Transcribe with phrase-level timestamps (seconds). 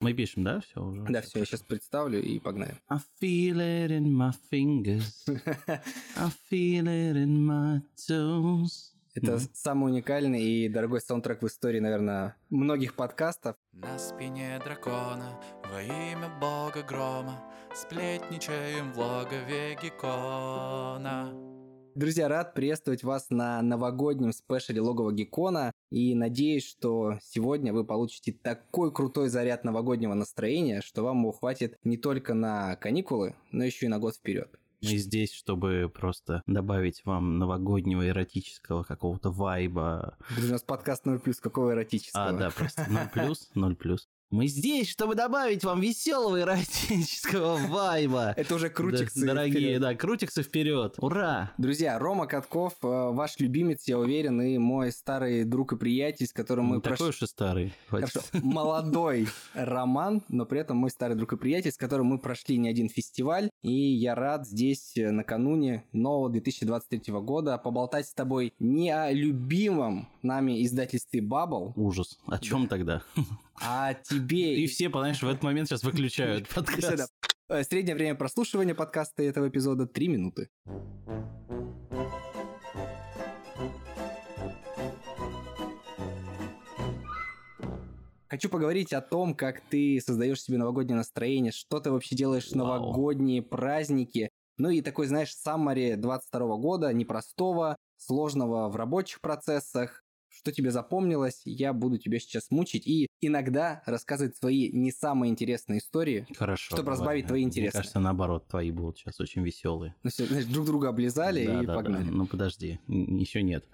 [0.00, 1.02] Мы пишем, да, все уже?
[1.02, 2.74] Да, все, я сейчас представлю и погнали.
[2.88, 5.24] I feel it in my fingers.
[6.16, 8.94] I feel it in my toes.
[9.14, 9.40] Это Мгм.
[9.52, 13.56] самый уникальный и дорогой саундтрек в истории, наверное, многих подкастов.
[13.72, 15.38] На спине дракона
[15.70, 17.44] во имя бога грома
[17.74, 21.34] Сплетничаем в логове Геккона
[22.00, 28.32] Друзья, рад приветствовать вас на новогоднем спешле Логово Геккона и надеюсь, что сегодня вы получите
[28.32, 33.84] такой крутой заряд новогоднего настроения, что вам его хватит не только на каникулы, но еще
[33.84, 34.48] и на год вперед.
[34.80, 40.16] Мы здесь, чтобы просто добавить вам новогоднего эротического какого-то вайба.
[40.38, 42.28] У нас подкаст 0+, какого эротического.
[42.28, 44.08] А, да, просто 0 плюс, 0 плюс.
[44.30, 48.32] Мы здесь, чтобы добавить вам веселого эротического вайба.
[48.36, 49.26] Это уже крутиксы.
[49.26, 49.80] Дорогие, вперед.
[49.80, 50.94] да, крутиксы вперед.
[50.98, 51.52] Ура!
[51.58, 56.32] Друзья, Рома Катков, э, ваш любимец, я уверен, и мой старый друг и приятель, с
[56.32, 57.08] которым мы Не такой прошли...
[57.08, 57.72] уж и старый.
[57.88, 62.56] Хорошо, молодой роман, но при этом мой старый друг и приятель, с которым мы прошли
[62.56, 68.54] не один фестиваль, и я рад здесь э, накануне нового 2023 года поболтать с тобой
[68.60, 72.16] не о любимом нами издательстве Bubble, Ужас.
[72.28, 73.02] О чем тогда?
[73.60, 74.56] а тебе...
[74.56, 77.12] И все, понимаешь, в этот момент сейчас выключают подкаст.
[77.48, 80.48] Э, Среднее время прослушивания подкаста этого эпизода 3 минуты.
[88.28, 92.54] Хочу поговорить о том, как ты создаешь себе новогоднее настроение, что ты вообще делаешь в
[92.54, 94.30] новогодние праздники.
[94.56, 100.04] Ну и такой, знаешь, саммари 22 года, непростого, сложного в рабочих процессах.
[100.40, 105.80] Что тебе запомнилось, я буду тебя сейчас мучить и иногда рассказывать свои не самые интересные
[105.80, 106.76] истории, Хорошо.
[106.76, 106.96] Чтобы давай.
[106.98, 107.76] разбавить твои Мне интересы.
[107.76, 109.94] кажется, наоборот, твои будут сейчас очень веселые.
[110.02, 111.74] Ну все, знаешь, друг друга облизали Да, и да, да.
[111.74, 112.08] погнали.
[112.08, 113.66] Ну подожди, еще нет.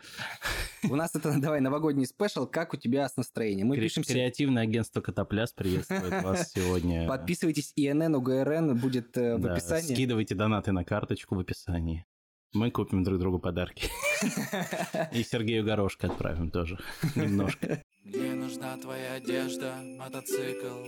[0.91, 3.69] У нас это, давай, новогодний спешл, как у тебя с настроением.
[3.69, 7.07] Мы Кре- пишемся, Креативное агентство Котопляс приветствует вас сегодня.
[7.07, 9.95] подписывайтесь, ИНН, УГРН будет э, в Да, описании.
[9.95, 12.05] Скидывайте донаты на карточку в описании.
[12.53, 13.89] Мы купим друг другу подарки.
[15.13, 16.79] И Сергею Горошко отправим тоже.
[17.15, 17.83] Немножко.
[18.05, 20.85] Мне нужна твоя одежда, мотоцикл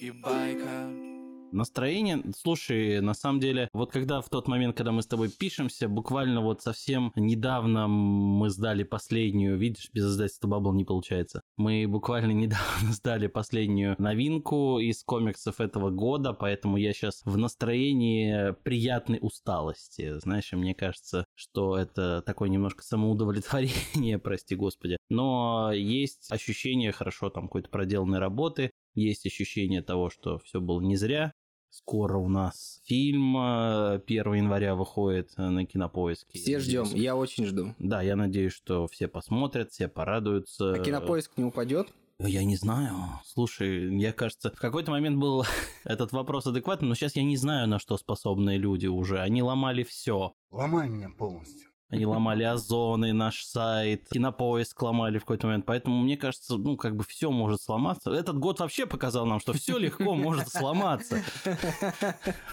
[0.00, 1.11] и байка
[1.52, 5.86] Настроение, слушай, на самом деле, вот когда в тот момент, когда мы с тобой пишемся,
[5.86, 11.42] буквально вот совсем недавно мы сдали последнюю, видишь, без издательства Bubble не получается.
[11.58, 18.52] Мы буквально недавно сдали последнюю новинку из комиксов этого года, поэтому я сейчас в настроении
[18.64, 20.18] приятной усталости.
[20.20, 24.96] Знаешь, мне кажется, что это такое немножко самоудовлетворение, прости господи.
[25.10, 30.96] Но есть ощущение хорошо там какой-то проделанной работы, есть ощущение того, что все было не
[30.96, 31.32] зря.
[31.72, 36.38] Скоро у нас фильм э, 1 января выходит э, на кинопоиске.
[36.38, 37.74] Все ждем, я очень жду.
[37.78, 40.74] Да, я надеюсь, что все посмотрят, все порадуются.
[40.74, 41.88] А кинопоиск не упадет?
[42.18, 42.94] Я не знаю.
[43.24, 45.46] Слушай, я кажется, в какой-то момент был
[45.84, 49.20] этот вопрос адекватный, но сейчас я не знаю, на что способны люди уже.
[49.20, 50.34] Они ломали все.
[50.50, 51.71] Ломай меня полностью.
[51.92, 55.66] Они ломали озоны, наш сайт, кинопоиск ломали в какой-то момент.
[55.66, 58.10] Поэтому мне кажется, ну, как бы все может сломаться.
[58.10, 61.22] Этот год вообще показал нам, что все легко может сломаться.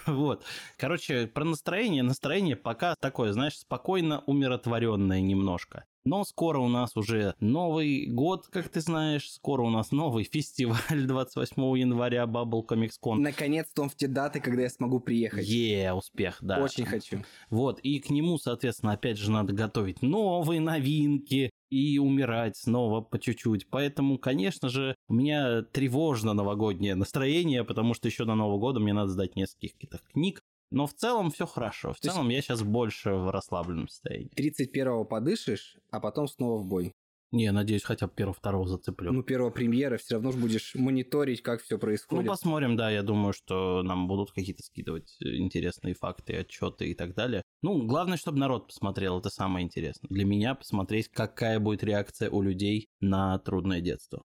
[0.06, 0.44] Вот.
[0.76, 2.02] Короче, про настроение.
[2.02, 5.86] Настроение пока такое, знаешь, спокойно умиротворенное немножко.
[6.04, 11.06] Но скоро у нас уже Новый год, как ты знаешь, скоро у нас новый фестиваль
[11.06, 13.16] 28 января Bubble Comics Con.
[13.16, 15.46] Наконец-то он в те даты, когда я смогу приехать.
[15.46, 16.62] Е, успех, да.
[16.62, 17.22] Очень хочу.
[17.50, 23.18] Вот, и к нему, соответственно, опять же надо готовить новые новинки и умирать снова по
[23.18, 23.68] чуть-чуть.
[23.68, 28.92] Поэтому, конечно же, у меня тревожно новогоднее настроение, потому что еще до Нового года мне
[28.92, 30.42] надо сдать нескольких каких-то книг.
[30.70, 31.92] Но в целом все хорошо.
[31.92, 34.30] В То есть- целом я сейчас больше в расслабленном состоянии.
[34.36, 36.92] 31-го подышишь, а потом снова в бой.
[37.32, 39.12] Не, надеюсь, хотя бы первого-второго зацеплю.
[39.12, 42.26] Ну, первого премьера, все равно же будешь мониторить, как все Ну, происходит.
[42.26, 47.14] посмотрим, да, я думаю, что нам будут какие-то скидывать э, интересные факты, отчеты и так
[47.14, 47.42] далее.
[47.62, 50.08] Ну, главное, чтобы народ посмотрел, это самое интересное.
[50.08, 54.24] Для меня посмотреть, какая будет реакция у людей на трудное детство.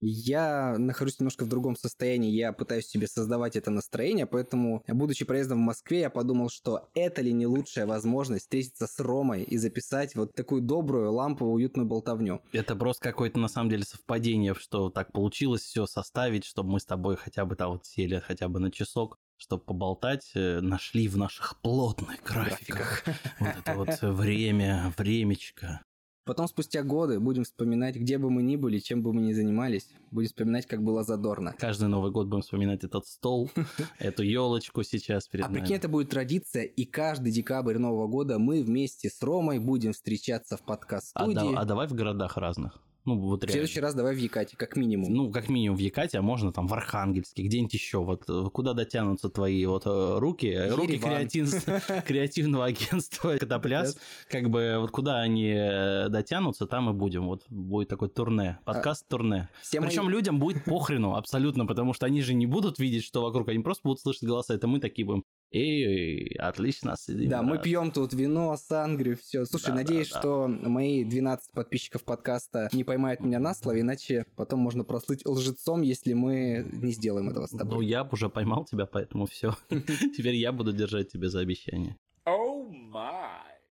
[0.00, 5.58] Я нахожусь немножко в другом состоянии, я пытаюсь себе создавать это настроение, поэтому, будучи проездом
[5.58, 10.14] в Москве, я подумал, что это ли не лучшая возможность встретиться с Ромой и записать
[10.14, 12.40] вот такую добрую, ламповую, уютную болтовню.
[12.52, 16.86] Это просто какое-то, на самом деле, совпадение, что так получилось все составить, чтобы мы с
[16.86, 21.16] тобой хотя бы там вот сели хотя бы на часок, чтобы поболтать, э, нашли в
[21.16, 23.04] наших плотных графиках
[23.38, 25.82] вот это вот время, времечко.
[26.24, 29.88] Потом, спустя годы, будем вспоминать, где бы мы ни были, чем бы мы ни занимались,
[30.10, 31.54] будем вспоминать, как было задорно.
[31.58, 33.50] Каждый Новый год будем вспоминать этот стол,
[33.98, 38.62] эту елочку сейчас перед А прикинь, это будет традиция, и каждый декабрь Нового года мы
[38.62, 41.34] вместе с Ромой будем встречаться в А, подкаст-студии.
[41.54, 42.78] да- а давай в городах разных.
[43.04, 43.52] Ну, вот В реально.
[43.52, 45.12] следующий раз давай в Якате, как минимум.
[45.12, 47.98] Ну, как минимум в Якате, а можно там в Архангельске, где-нибудь еще.
[48.04, 51.10] Вот э, куда дотянутся твои вот э, руки, э, руки Ереван.
[51.26, 53.98] креатив- креативного агентства Котопляс,
[54.28, 57.26] как бы вот куда они э, дотянутся, там и будем.
[57.26, 59.48] Вот будет такой турне, подкаст-турне.
[59.62, 63.22] Все мои- Причем людям будет похрену абсолютно, потому что они же не будут видеть, что
[63.22, 64.54] вокруг, они просто будут слышать голоса.
[64.54, 65.24] Это мы такие будем.
[65.52, 67.28] Эй, отлично сидим.
[67.28, 67.62] Да, мы брат».
[67.64, 69.44] пьем тут вино, сангрию, все.
[69.44, 70.20] Слушай, Да, надеюсь, да, да.
[70.20, 75.82] что мои 12 подписчиков подкаста не поймают меня на слове, иначе потом можно прослыть лжецом,
[75.82, 77.86] если мы не сделаем этого с Ну, тобой.
[77.86, 79.56] я б уже поймал тебя, поэтому все.
[79.68, 81.96] Теперь я буду держать тебе за обещание.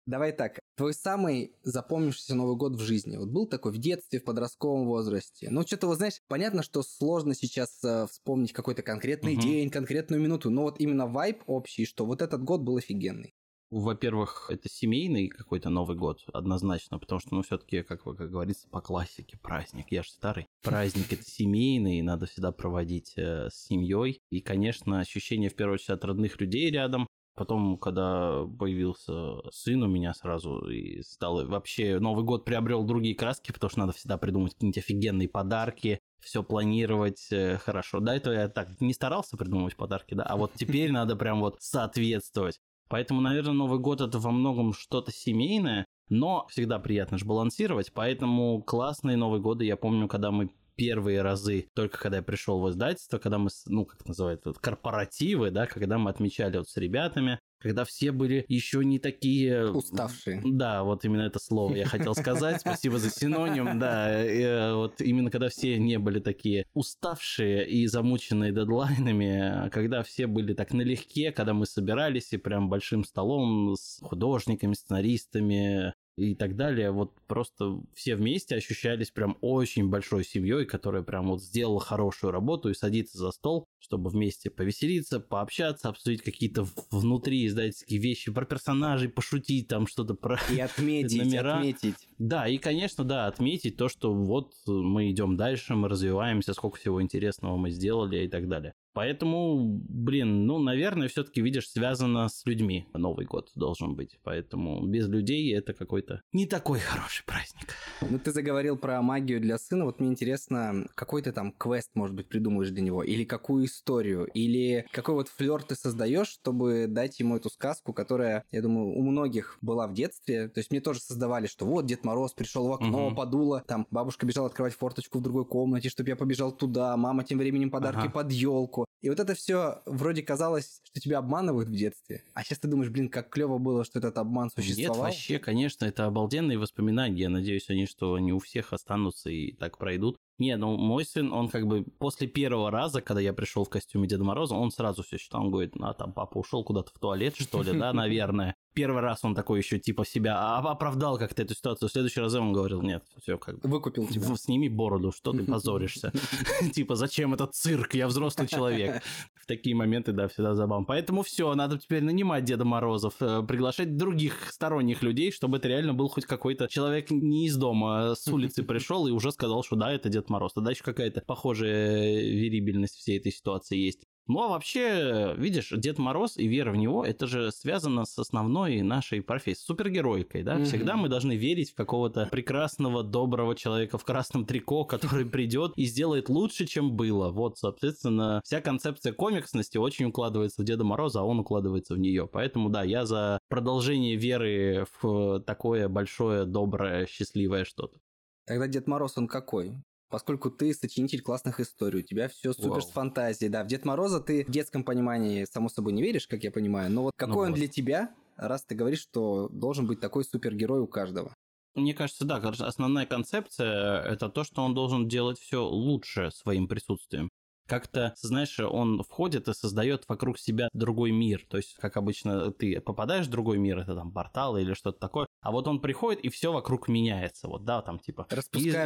[0.07, 4.25] Давай так, твой самый запомнившийся Новый год в жизни, вот был такой в детстве, в
[4.25, 5.49] подростковом возрасте?
[5.51, 9.41] Ну, что-то, вот знаешь, понятно, что сложно сейчас э, вспомнить какой-то конкретный Мгм.
[9.41, 13.35] день, конкретную минуту, но вот именно вайб общий, что вот этот год был офигенный.
[13.71, 18.81] Во-первых, это семейный какой-то Новый год, однозначно, потому что, ну, все-таки, как, как говорится, по
[18.81, 19.87] классике, праздник.
[19.91, 20.47] Я же старый.
[20.63, 24.21] Праздник это семейный, надо всегда проводить э, с семьей.
[24.31, 27.09] И, конечно, ощущение, в первую очередь, от родных людей рядом.
[27.37, 33.53] Потом, когда появился сын у меня сразу, и стал вообще Новый год приобрел другие краски,
[33.53, 38.01] потому что надо всегда придумать какие-нибудь офигенные подарки, все планировать э, хорошо.
[38.01, 41.57] До этого я так не старался придумывать подарки, да, а вот теперь надо прям вот
[41.61, 42.59] соответствовать.
[42.89, 47.93] Поэтому, наверное, Новый год это во многом что-то семейное, но всегда приятно же балансировать.
[47.93, 52.71] Поэтому классные Новые годы, я помню, когда мы первые разы, только когда я пришел в
[52.71, 57.41] издательство, когда мы, ну, как называют, вот, корпоративы, да, когда мы отмечали вот с ребятами,
[57.59, 59.71] когда все были еще не такие...
[59.71, 60.43] Уставшие.
[60.45, 62.61] Да, вот именно это слово я хотел сказать.
[62.61, 63.79] Спасибо за синоним.
[63.79, 70.27] Да, э, вот именно когда все не были такие уставшие и замученные дедлайнами, когда все
[70.27, 76.57] были так налегке, когда мы собирались и прям большим столом с художниками, сценаристами и так
[76.57, 82.31] далее, вот просто все вместе ощущались прям очень большой семьей, которая прям вот сделала хорошую
[82.31, 88.45] работу и садится за стол, чтобы вместе повеселиться, пообщаться, обсудить какие-то внутри издательские вещи про
[88.45, 90.39] персонажей, пошутить там что-то про...
[90.51, 91.59] И отметить, Номера.
[91.59, 92.09] отметить.
[92.19, 97.01] Да, и, конечно, да, отметить то, что вот мы идем дальше, мы развиваемся, сколько всего
[97.01, 98.75] интересного мы сделали и так далее.
[98.97, 102.87] Поэтому, блин, ну, наверное, все-таки, видишь, связано с людьми.
[102.95, 104.19] Новый год должен быть.
[104.23, 107.75] Поэтому без людей это какой-то не такой хороший праздник.
[108.01, 109.85] Ну, ты заговорил про магию для сына.
[109.85, 113.03] Вот мне интересно, какой ты там квест, может быть, придумаешь для него?
[113.03, 114.27] Или какую историю?
[114.35, 119.03] Или какой вот флер ты создаешь, чтобы дать ему эту сказку, которая, я думаю, у
[119.03, 120.49] многих была в детстве.
[120.49, 123.13] То есть мне тоже создавали, что вот Дед Мороз пришел в окно, Мгм.
[123.13, 127.39] подуло, там бабушка бежала открывать форточку в другой комнате, чтобы я побежал туда, мама тем
[127.39, 128.09] временем подарки Ага.
[128.09, 128.87] под елку.
[129.03, 132.25] И вот это все вроде казалось, что тебя обманывают в детстве.
[132.35, 134.97] А сейчас ты думаешь, блин, как клево было, что этот обман существовал.
[134.97, 137.23] Нет, вообще, конечно, это обалденные воспоминания.
[137.23, 140.17] Я надеюсь, они, что они у всех останутся и так пройдут.
[140.39, 144.07] Не, ну мой сын, он как бы после первого раза, когда я пришел в костюме
[144.07, 147.37] Деда Мороза, он сразу все считал, он говорит, а там папа ушел куда-то в туалет,
[147.37, 148.55] что ли, да, наверное.
[148.77, 151.89] Первый раз он такой еще типа себя а, оправдал как-то эту ситуацию.
[151.89, 153.69] В следующий раз он говорил, нет, все как бы.
[153.71, 154.21] Выкупил тебя.
[154.27, 156.13] «В- Сними бороду, что ты позоришься?
[156.75, 157.95] Типа, зачем этот цирк?
[157.95, 159.03] Я взрослый человек.
[159.35, 160.85] В такие моменты, да, всегда забавно.
[160.85, 165.95] Поэтому все, надо теперь нанимать Деда Морозов, э, приглашать других сторонних людей, чтобы это реально
[165.95, 169.77] был хоть какой-то человек не из дома, а с улицы пришел и уже сказал, что
[169.77, 170.53] да, это Дед Мороз.
[170.53, 174.03] Тогда еще какая-то похожая верибельность всей этой ситуации есть.
[174.29, 178.83] Ну а вообще, видишь, Дед Мороз и вера в него, это же связано с основной
[178.83, 180.57] нашей профессией, с супергероикой, да?
[180.57, 180.65] Мгм.
[180.65, 185.85] Всегда мы должны верить в какого-то прекрасного, доброго человека в красном трико, который придет и
[185.85, 187.31] сделает лучше, чем было.
[187.31, 192.27] Вот, соответственно, вся концепция комиксности очень укладывается в Деда Мороза, а он укладывается в нее.
[192.27, 197.99] Поэтому, да, я за продолжение веры в такое большое, доброе, счастливое что-то.
[198.47, 199.77] Тогда Дед Мороз, он какой?
[200.09, 202.81] Поскольку ты сочинитель классных историй, у тебя все супер Вау.
[202.81, 203.51] с фантазией.
[203.51, 206.91] Да, в Дед Мороза ты в детском понимании, само собой, не веришь, как я понимаю.
[206.91, 207.57] Но вот какой он вот.
[207.57, 211.35] для тебя, раз ты говоришь, что должен быть такой супергерой у каждого?
[211.75, 217.29] Мне кажется, да, основная концепция это то, что он должен делать все лучше своим присутствием.
[217.67, 221.45] Как-то, знаешь, он входит и создает вокруг себя другой мир.
[221.49, 225.27] То есть, как обычно, ты попадаешь в другой мир, это там портал или что-то такое,
[225.41, 227.49] а вот он приходит, и все вокруг меняется.
[227.49, 228.27] Вот, да, там типа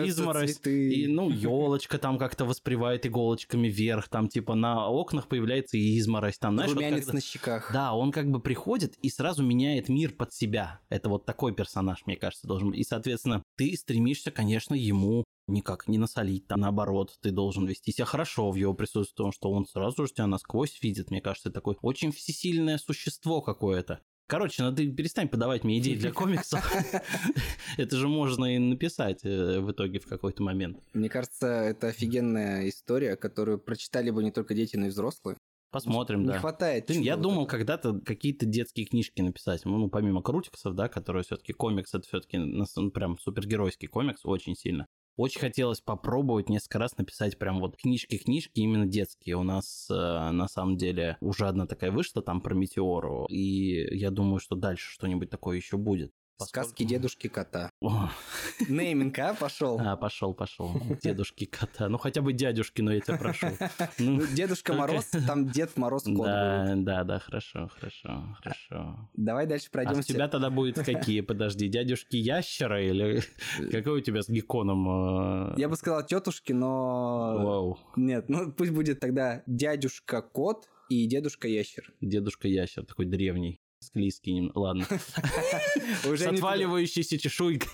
[0.09, 0.93] изморозь, цветы.
[0.95, 6.55] и, ну, елочка там как-то воспривает иголочками вверх, там типа на окнах появляется изморозь, там,
[6.55, 7.71] знаешь, вот Румянец когда- на щеках.
[7.73, 10.81] да, он как бы приходит и сразу меняет мир под себя.
[10.89, 12.81] Это вот такой персонаж, мне кажется, должен быть.
[12.81, 18.05] И, соответственно, ты стремишься, конечно, ему никак не насолить, там, наоборот, ты должен вести себя
[18.05, 21.77] хорошо в его присутствии, потому что он сразу же тебя насквозь видит, мне кажется, такое
[21.83, 24.01] очень всесильное существо какое-то.
[24.31, 26.65] Короче, ну ты перестань подавать мне идеи для комиксов.
[27.77, 30.79] Это же можно и написать э, в итоге в какой-то момент.
[30.95, 35.37] Мне кажется, это офигенная история, которую прочитали бы не только дети, но и взрослые.
[35.71, 36.39] Посмотрим, Не да.
[36.39, 36.87] хватает.
[36.87, 37.23] Блин, я чего-то.
[37.23, 39.65] думал когда-то какие-то детские книжки написать.
[39.65, 42.39] Ну, помимо крутиксов, да, которые все-таки комикс, это все-таки
[42.91, 44.87] прям супергеройский комикс очень сильно.
[45.21, 49.37] Очень хотелось попробовать несколько раз написать прям вот книжки-книжки именно детские.
[49.37, 54.11] У нас э, на самом деле уже одна такая вышла там про метеору, и я
[54.11, 56.15] думаю, что дальше что-нибудь такое еще будет.
[56.41, 57.71] Сказки Поскольку- дедушки кота.
[57.81, 58.09] О,
[58.69, 59.79] Нейминг, а, пошел.
[59.81, 60.71] А, пошел, пошел.
[61.03, 61.89] Дедушки кота.
[61.89, 63.49] Ну, хотя бы дядюшки, но я тебя прошу.
[63.99, 64.73] Ну, Дедушка.
[64.75, 66.27] Мороз, там Дед Мороз кот будет.
[66.27, 69.09] Да, да, да, хорошо, хорошо, хорошо.
[69.15, 70.01] Давай дальше А пройдемся.
[70.13, 71.21] у тебя тогда будет какие?
[71.21, 73.23] Подожди, дядюшки ящера или
[73.71, 75.53] какой у тебя с гекконом?
[75.53, 77.35] э, Я бы сказал тетушки, но...
[77.45, 81.93] Вау, Нет, ну пусть будет тогда дядюшка кот и дедушка ящер.
[82.01, 83.61] дедушка ящер такой древний.
[83.83, 84.85] Склизкий, нем- ладно.
[86.05, 87.71] С отваливающейся чешуйкой.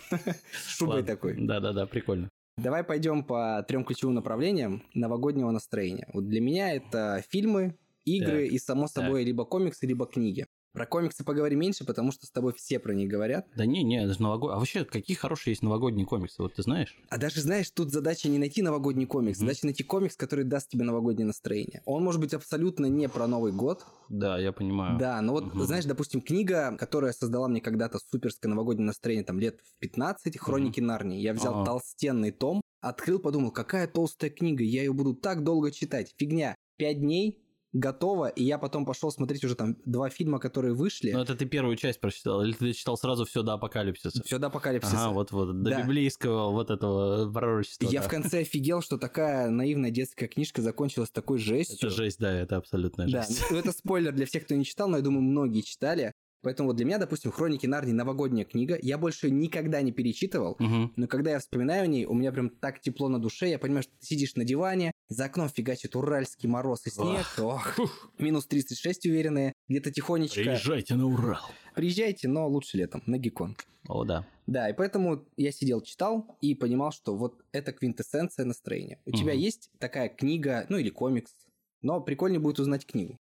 [0.66, 1.34] шубой такой.
[1.36, 2.30] Да-да-да, прикольно.
[2.56, 6.08] Давай пойдем по трем ключевым направлениям новогоднего настроения.
[6.14, 10.46] Вот для меня это фильмы, игры Так, и, само собой, либо комиксы, либо книги.
[10.76, 13.46] Про комиксы поговорим меньше, потому что с тобой все про них говорят.
[13.56, 14.56] Да не, не, это же новогодний.
[14.56, 16.94] А вообще, какие хорошие есть новогодние комиксы, вот ты знаешь?
[17.08, 19.46] А даже, знаешь, тут задача не найти новогодний комикс, Мгм.
[19.46, 21.80] задача найти комикс, который даст тебе новогоднее настроение.
[21.86, 24.98] Он может быть абсолютно не про Новый год, Да, я понимаю.
[24.98, 25.64] Да, но вот, Мгм.
[25.64, 30.80] знаешь, допустим, книга, которая создала мне когда-то суперское новогоднее настроение, там, лет в 15, «Хроники
[30.80, 31.22] Нарнии».
[31.22, 31.64] Я взял Ага.
[31.64, 36.14] толстенный том, открыл, подумал, какая толстая книга, я ее буду так долго читать.
[36.18, 36.54] Фигня.
[36.76, 37.42] Пять дней,
[37.78, 41.12] готово, и я потом пошел смотреть уже там два фильма, которые вышли.
[41.12, 44.22] Ну, это ты первую часть прочитал, или ты читал сразу все до апокалипсиса?
[44.24, 44.96] Все до апокалипсиса.
[44.96, 45.82] Ага, вот-вот, до Да.
[45.82, 47.86] библейского вот этого пророчества.
[47.88, 48.06] Я да.
[48.08, 51.76] в конце офигел, что такая наивная детская книжка закончилась такой жестью.
[51.76, 53.44] Это жесть, да, это абсолютная Да, жесть.
[53.50, 56.14] ну это спойлер для всех, кто не читал, но я думаю, многие читали.
[56.42, 58.78] Поэтому вот для меня, допустим, «Хроники Нарнии» новогодняя книга.
[58.80, 60.56] Я больше никогда не перечитывал.
[60.58, 60.92] Мгм.
[60.96, 63.48] Но когда я вспоминаю о ней, у меня прям так тепло на душе.
[63.48, 67.26] Я понимаю, что ты сидишь на диване, за окном фигачит уральский мороз и снег.
[67.38, 67.78] Ох,
[68.18, 69.52] минус 36 уверенные.
[69.68, 70.40] Где-то тихонечко.
[70.40, 71.42] Приезжайте на Урал.
[71.74, 73.56] Приезжайте, но лучше летом, на Гекон.
[73.88, 74.26] О, да.
[74.46, 79.00] Да, и поэтому я сидел, читал и понимал, что вот это квинтэссенция настроения.
[79.04, 79.40] У тебя Мгм.
[79.40, 81.32] есть такая книга, ну или комикс,
[81.82, 83.18] но прикольнее будет узнать книгу.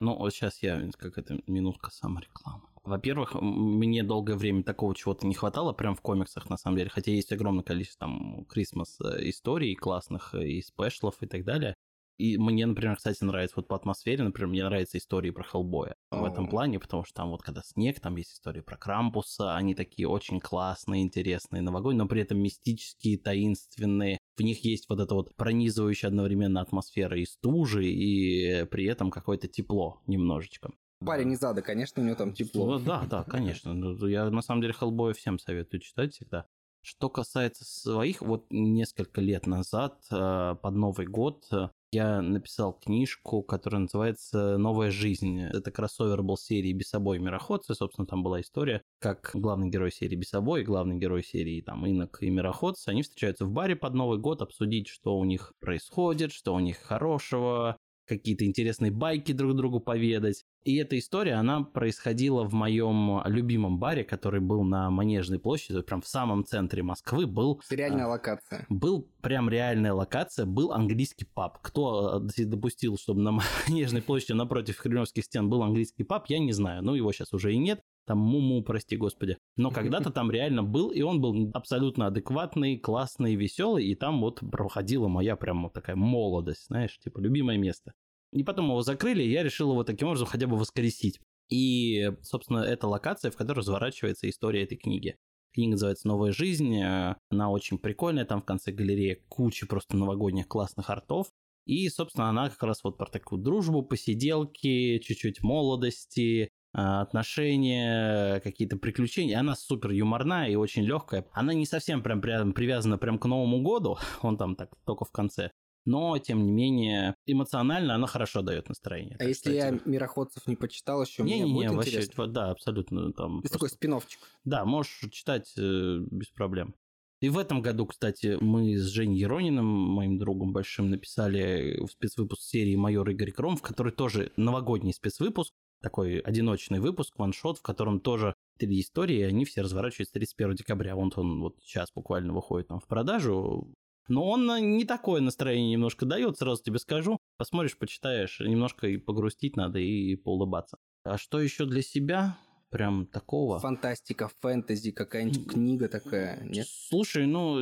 [0.00, 2.62] Ну, вот сейчас я, как это, минутка саморекламы.
[2.84, 7.10] Во-первых, мне долгое время такого чего-то не хватало прям в комиксах, на самом деле, хотя
[7.10, 11.74] есть огромное количество там Крисмас историй классных э, и спешлов и так далее.
[12.18, 16.24] И мне, например, кстати, нравится вот по атмосфере, например, мне нравятся истории про Хеллбоя в
[16.24, 20.08] этом плане, потому что там вот когда снег, там есть истории про Крампуса, они такие
[20.08, 24.18] очень классные, интересные, новогодние, но при этом мистические, таинственные.
[24.36, 29.46] В них есть вот эта вот пронизывающая одновременно атмосфера и стужи, и при этом какое-то
[29.46, 30.70] тепло немножечко.
[31.04, 32.78] Парень из ада, конечно, у него там тепло.
[32.78, 33.72] Ну, да, да, конечно.
[33.74, 36.46] Ну, Я на самом деле Хеллбоя всем советую читать всегда.
[36.82, 43.42] Что касается своих, вот несколько лет назад, э, под Новый год, э, я написал книжку,
[43.42, 45.40] которая называется «Новая жизнь».
[45.40, 47.74] Это кроссовер был серии «Бесобой Мироходцы».
[47.74, 52.18] Собственно, там была история, как главный герой серии «Бесобой» и главный герой серии там «Инок»
[52.20, 56.54] и «Мироходцы», они встречаются в баре под Новый год, обсудить, что у них происходит, что
[56.54, 57.78] у них хорошего,
[58.08, 60.44] какие-то интересные байки друг другу поведать.
[60.64, 66.02] И эта история, она происходила в моем любимом баре, который был на Манежной площади, прям
[66.02, 68.66] в самом центре Москвы, был Реальная а, локация.
[68.68, 71.58] был прям реальная локация, был английский паб.
[71.62, 73.38] Кто э, допустил, чтобы на
[73.68, 76.82] Манежной площади напротив Кремлевских стен был английский паб, я не знаю.
[76.82, 77.80] Ну, его сейчас уже и нет.
[78.08, 79.36] Там муму, прости господи.
[79.56, 84.40] Но когда-то там реально был, и он был абсолютно адекватный, классный, веселый, и там вот
[84.40, 87.92] проходила моя прям вот такая молодость, знаешь, типа любимое место.
[88.32, 91.20] И потом его закрыли, и я решил его таким образом хотя бы воскресить.
[91.50, 95.14] И, собственно, это локация, в которой разворачивается история этой книги.
[95.52, 96.74] Книга называется «Новая жизнь».
[96.76, 98.24] э, Она очень прикольная.
[98.24, 101.26] Там в конце галереи куча просто новогодних классных артов.
[101.66, 109.38] И, собственно, она как раз вот про такую дружбу, посиделки, чуть-чуть молодости, отношения, какие-то приключения.
[109.38, 111.26] Она супер юморная и очень легкая.
[111.32, 113.98] Она не совсем прям прям привязана прям к Новому году.
[114.22, 115.50] Он там так только в конце.
[115.84, 119.16] Но, тем не менее, эмоционально она хорошо дает настроение.
[119.20, 122.26] А если я тебе- «Мироходцев» не почитал еще, мне Не-не-не, будет вообще, интересно?
[122.26, 123.38] да, абсолютно там.
[123.38, 123.98] Это такой просто- спин
[124.44, 126.74] Да, можешь читать э, без проблем.
[127.22, 132.76] И в этом году, кстати, мы с Женей Ерониным, моим другом большим, написали спецвыпуск серии
[132.76, 138.34] «Майор Игорь Кром», в который тоже новогодний спецвыпуск, такой одиночный выпуск, ваншот, в котором тоже
[138.58, 140.96] три истории, и они все разворачиваются 31 декабря.
[140.96, 143.72] Вот он вот сейчас буквально выходит там в продажу.
[144.08, 147.18] Но он э, не такое настроение немножко дает, сразу тебе скажу.
[147.36, 150.78] Посмотришь, почитаешь, немножко и погрустить надо, и поулыбаться.
[151.04, 152.38] А что еще для себя?
[152.70, 153.58] Прям такого.
[153.58, 156.66] Фантастика, фэнтези, какая-нибудь книга такая, нет?
[156.68, 157.54] Слушай, ну,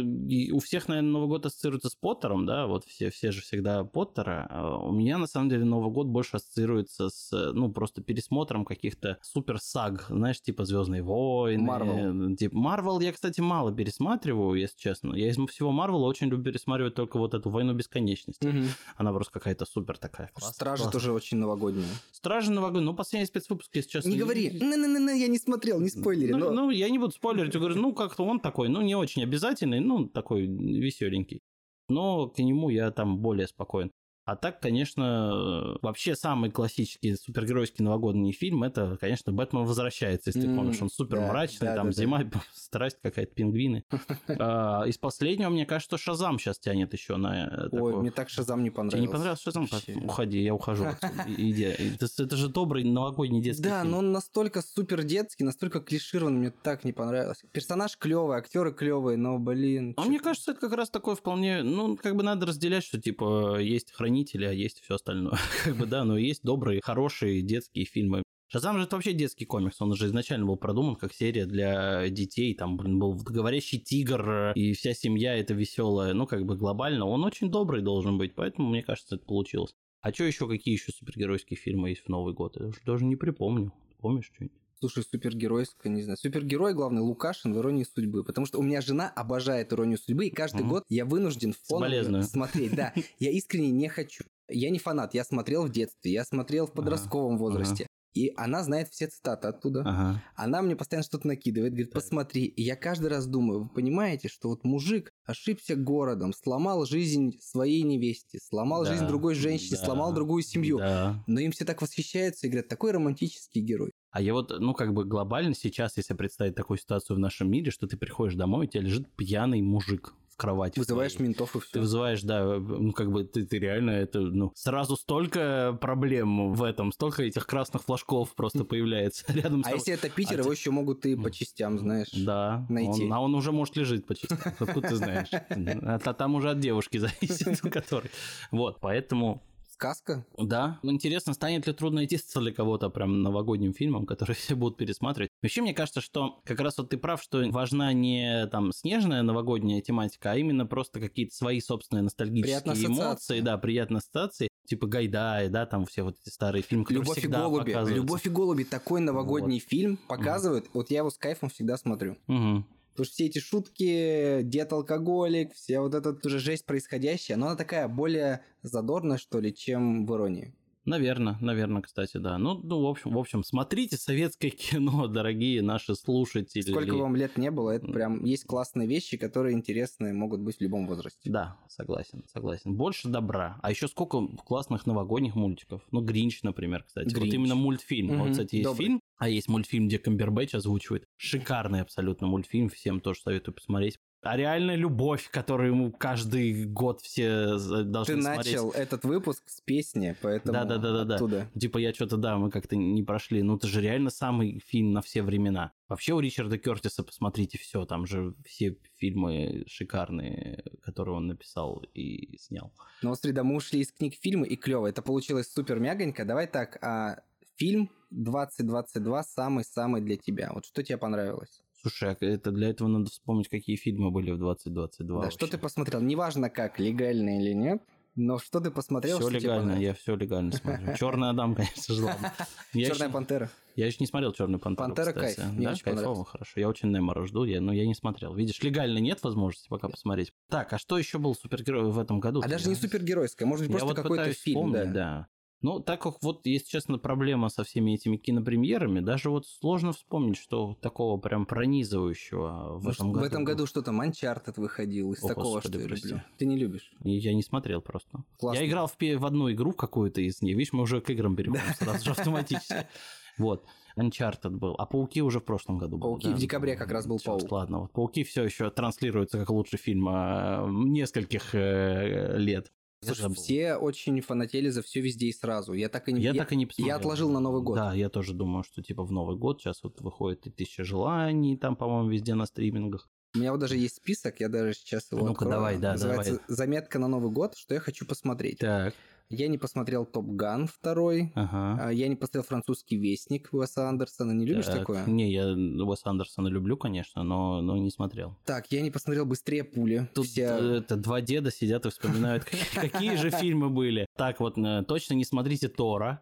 [0.52, 4.46] у всех, наверное, Новый год ассоциируется с Поттером, да, вот все, все же всегда Поттера.
[4.50, 9.18] А У меня, на самом деле, Новый год больше ассоциируется с, ну, просто пересмотром каких-то
[9.22, 11.62] супер саг, знаешь, типа Звездные войны.
[11.62, 12.36] Марвел.
[12.36, 15.14] Типа Марвел я, кстати, мало пересматриваю, если честно.
[15.14, 18.46] Я из всего Марвела очень люблю пересматривать только вот эту Войну бесконечности.
[18.46, 18.68] Мгм.
[18.96, 20.30] Она просто какая-то супер такая.
[20.34, 21.00] классная, Стражи классная.
[21.00, 21.86] тоже очень новогодние.
[22.10, 24.08] Стражи Новогодний, ну, последний спецвыпуск, если честно.
[24.08, 24.50] Не говори,
[24.98, 26.50] на-на-на, я не смотрел, не спойлери, Ну, но...
[26.50, 29.80] ну, я не буду спойлерить, я говорю, ну, как-то он такой, ну, не очень обязательный,
[29.80, 31.40] ну, такой веселенький.
[31.88, 33.92] Но к нему я там более спокоен.
[34.26, 40.42] А так, конечно, э, вообще самый классический супергеройский новогодний фильм это, конечно, Бэтмен возвращается, если
[40.42, 42.02] ты М, помнишь, он супер да, мрачный, да, там да, да.
[42.02, 43.84] зима, страсть какая-то, пингвины.
[44.28, 47.96] А, Из последнего, мне кажется, что Шазам сейчас тянет еще на э, Ой, такое.
[47.98, 48.96] мне так Шазам не понравился.
[48.98, 49.66] Тебе не понравился Шазам?
[49.70, 49.94] Вообще.
[49.94, 50.86] Уходи, я ухожу.
[51.28, 51.62] Иди.
[51.96, 53.92] Это, это же добрый новогодний детский Да, фильм.
[53.92, 57.42] но он настолько супер детский, настолько клишированный, мне так не понравилось.
[57.52, 59.94] Персонаж клевый, актеры клевые, но, блин...
[59.96, 63.58] А мне кажется, это как раз такой вполне, ну, как бы надо разделять, что, типа,
[63.60, 65.38] есть хранители, а есть все остальное.
[65.64, 68.22] Как бы, да, но есть добрые, хорошие детские фильмы.
[68.48, 72.54] Шазам же это вообще детский комикс, он уже изначально был продуман как серия для детей,
[72.54, 77.24] там, блин, был говорящий тигр, и вся семья это веселая, ну, как бы глобально, он
[77.24, 79.74] очень добрый должен быть, поэтому, мне кажется, это получилось.
[80.00, 82.56] А что еще, какие еще супергеройские фильмы есть в Новый год?
[82.60, 83.72] Я даже не припомню.
[83.98, 84.56] Помнишь что-нибудь?
[84.78, 86.18] Слушай, супергеройская, не знаю.
[86.18, 88.24] Супергерой, главный, Лукашин в «Иронии судьбы».
[88.24, 90.68] Потому что у меня жена обожает «Иронию судьбы», и каждый Мгм.
[90.70, 92.24] год я вынужден Соболезную.
[92.24, 92.74] смотреть.
[92.74, 94.24] Да, я искренне не хочу.
[94.48, 97.86] Я не фанат, я смотрел в детстве, я смотрел в подростковом возрасте.
[98.14, 99.80] И она знает все цитаты оттуда.
[99.80, 100.22] Ага.
[100.36, 102.44] Она мне постоянно что-то накидывает, говорит, посмотри.
[102.46, 107.82] И я каждый раз думаю, вы понимаете, что вот мужик ошибся городом, сломал жизнь своей
[107.82, 110.78] невесте, сломал Да, жизнь другой женщине, да, сломал другую семью.
[110.78, 111.22] Да.
[111.26, 113.90] Но им все так восхищаются и говорят, такой романтический герой.
[114.16, 117.70] А я вот, ну, как бы глобально сейчас, если представить такую ситуацию в нашем мире,
[117.70, 120.78] что ты приходишь домой, у тебя лежит пьяный мужик в кровати.
[120.78, 121.28] Вызываешь твоей.
[121.28, 121.80] ментов и Ты все.
[121.80, 126.92] вызываешь, да, ну, как бы ты, ты реально это, ну, сразу столько проблем в этом,
[126.92, 130.54] столько этих красных флажков просто появляется рядом с А если это Питер, А его ты-
[130.56, 132.08] еще могут и по частям, знаешь.
[132.12, 133.06] Да, найти.
[133.12, 134.28] а он уже может лежит почти.
[134.58, 135.28] Откуда ты знаешь?
[135.30, 138.10] А та- там уже от девушки зависит, у которой.
[138.50, 139.42] Вот, поэтому
[139.76, 140.24] Сказка?
[140.38, 140.78] да.
[140.82, 145.30] Интересно, станет ли трудно идти для кого-то прям новогодним фильмом, который все будут пересматривать.
[145.42, 149.82] Вообще, мне кажется, что как раз вот ты прав, что важна не там снежная новогодняя
[149.82, 155.66] тематика, а именно просто какие-то свои собственные ностальгические эмоции, да, приятные ассоциации, типа Гайдай, да,
[155.66, 157.70] там все вот эти старые фильмы, которые Любовь и всегда голуби.
[157.72, 157.96] показываются.
[157.96, 158.64] Любовь и голуби.
[158.64, 160.66] Такой новогодний фильм показывают.
[160.72, 162.16] Вот я его с кайфом всегда смотрю.
[162.26, 162.66] Мгм.
[162.96, 167.56] Потому что все эти шутки, дед алкоголик, вся вот эта уже жесть происходящая, но она
[167.56, 170.54] такая более задорная, что ли, чем в иронии.
[170.86, 172.38] Наверное, наверное, кстати, да.
[172.38, 176.62] Ну, ну, в общем, в общем, смотрите советское кино, дорогие наши слушатели.
[176.62, 180.60] Сколько вам лет не было, это прям есть классные вещи, которые интересные могут быть в
[180.60, 181.28] любом возрасте.
[181.28, 182.76] Да, согласен, согласен.
[182.76, 183.58] Больше добра.
[183.62, 185.82] А еще сколько классных новогодних мультиков.
[185.90, 187.12] Ну, Гринч, например, кстати.
[187.12, 187.34] Вот Гринч.
[187.34, 188.06] именно мультфильм.
[188.06, 188.86] Мгм, Вот, кстати, есть добрый.
[188.86, 191.06] фильм, а есть мультфильм, где Камбербэтч озвучивает.
[191.16, 193.98] Шикарный абсолютно мультфильм, всем тоже советую посмотреть.
[194.22, 198.46] А реальная любовь, которую ему каждый год все з- должны Ты смотреть.
[198.54, 201.14] начал этот выпуск с песни, поэтому Да-да-да-да-да.
[201.14, 201.48] оттуда.
[201.56, 203.42] Типа я что-то, да, мы как-то не прошли.
[203.42, 205.72] Ну, это же реально самый фильм на все времена.
[205.88, 212.36] Вообще у Ричарда Кертиса посмотрите все, там же все фильмы шикарные, которые он написал и
[212.38, 212.72] снял.
[213.02, 214.88] Вот смотри, да, мы ушли из книг фильмы, и клево.
[214.88, 216.24] Это получилось супер мягонько.
[216.24, 217.20] Давай так, а
[217.56, 220.50] фильм 2022 самый-самый для тебя.
[220.54, 221.62] Вот что тебе понравилось?
[221.82, 225.58] Слушай, а это для этого надо вспомнить, какие фильмы были в 2022 да, что ты
[225.58, 226.00] посмотрел?
[226.00, 227.82] Неважно как, легально или нет,
[228.16, 230.94] но что ты посмотрел, Все легально, я все легально смотрю.
[230.98, 232.32] Черный Адам, конечно же, ладно.
[232.72, 233.50] Черная пантера.
[233.76, 234.88] Я еще не смотрел Черную пантеру.
[234.88, 236.58] «Пантера» кайф, да, кайфово, хорошо.
[236.58, 238.34] Я очень Немора жду, я, но я не смотрел.
[238.34, 240.32] Видишь, легально нет возможности пока посмотреть.
[240.48, 242.40] Так, а что еще был супергерой в этом году?
[242.42, 245.28] А даже не супергеройская, может быть, просто какой-то фильм, да.
[245.66, 250.36] Ну, так как вот, если честно, проблема со всеми этими кинопремьерами, даже вот сложно вспомнить,
[250.36, 253.26] что такого прям пронизывающего в Ну, этом в году.
[253.26, 253.52] этом было.
[253.52, 256.08] году что-то Манчартед выходил из О, такого, Господи, что я прости.
[256.08, 256.22] люблю.
[256.38, 256.92] Ты не любишь?
[257.02, 258.22] Я не смотрел просто.
[258.38, 258.60] Классно.
[258.60, 260.56] Я играл в, в одну игру в какую-то из них.
[260.56, 262.86] Видишь, мы уже к играм переходим сразу же автоматически.
[263.38, 263.66] Вот.
[263.98, 264.76] Uncharted был.
[264.78, 266.36] А Пауки уже в прошлом году были, «Пауки» да?
[266.36, 267.52] в декабре как раз был Чёрт, «Паук».
[267.52, 272.72] Ладно, вот Пауки все еще транслируются как лучший фильм а, нескольких э, лет.
[273.02, 275.74] Я Слушай, все очень фанатели за все везде и сразу.
[275.74, 276.22] Я так и не...
[276.22, 276.88] Я, так и не посмотрел.
[276.88, 277.76] я отложил на Новый год.
[277.76, 281.56] Да, я тоже думаю, что типа в Новый год сейчас вот выходит и «Тысяча желаний»,
[281.58, 283.08] там, по-моему, везде на стримингах.
[283.34, 285.50] У меня вот даже есть список, я даже сейчас его Ну-ка, открою.
[285.50, 286.44] давай, да, Называется давай.
[286.48, 288.58] «Заметка на Новый год», что я хочу посмотреть.
[288.58, 288.94] Так.
[289.28, 291.32] Я не посмотрел Топ Ган второй.
[291.34, 291.86] Ага.
[291.88, 294.30] А, Я не посмотрел французский вестник Уэса Андерсона.
[294.32, 295.04] Не любишь Так, такое?
[295.06, 298.36] Не, я Уэса Андерсона люблю, конечно, но, но не смотрел.
[298.44, 300.08] Так, я не посмотрел быстрее пули.
[300.14, 304.06] Тут Все- э, это два деда сидят и вспоминают, какие- же фильмы были.
[304.16, 306.20] Так вот, э, точно не смотрите Тора.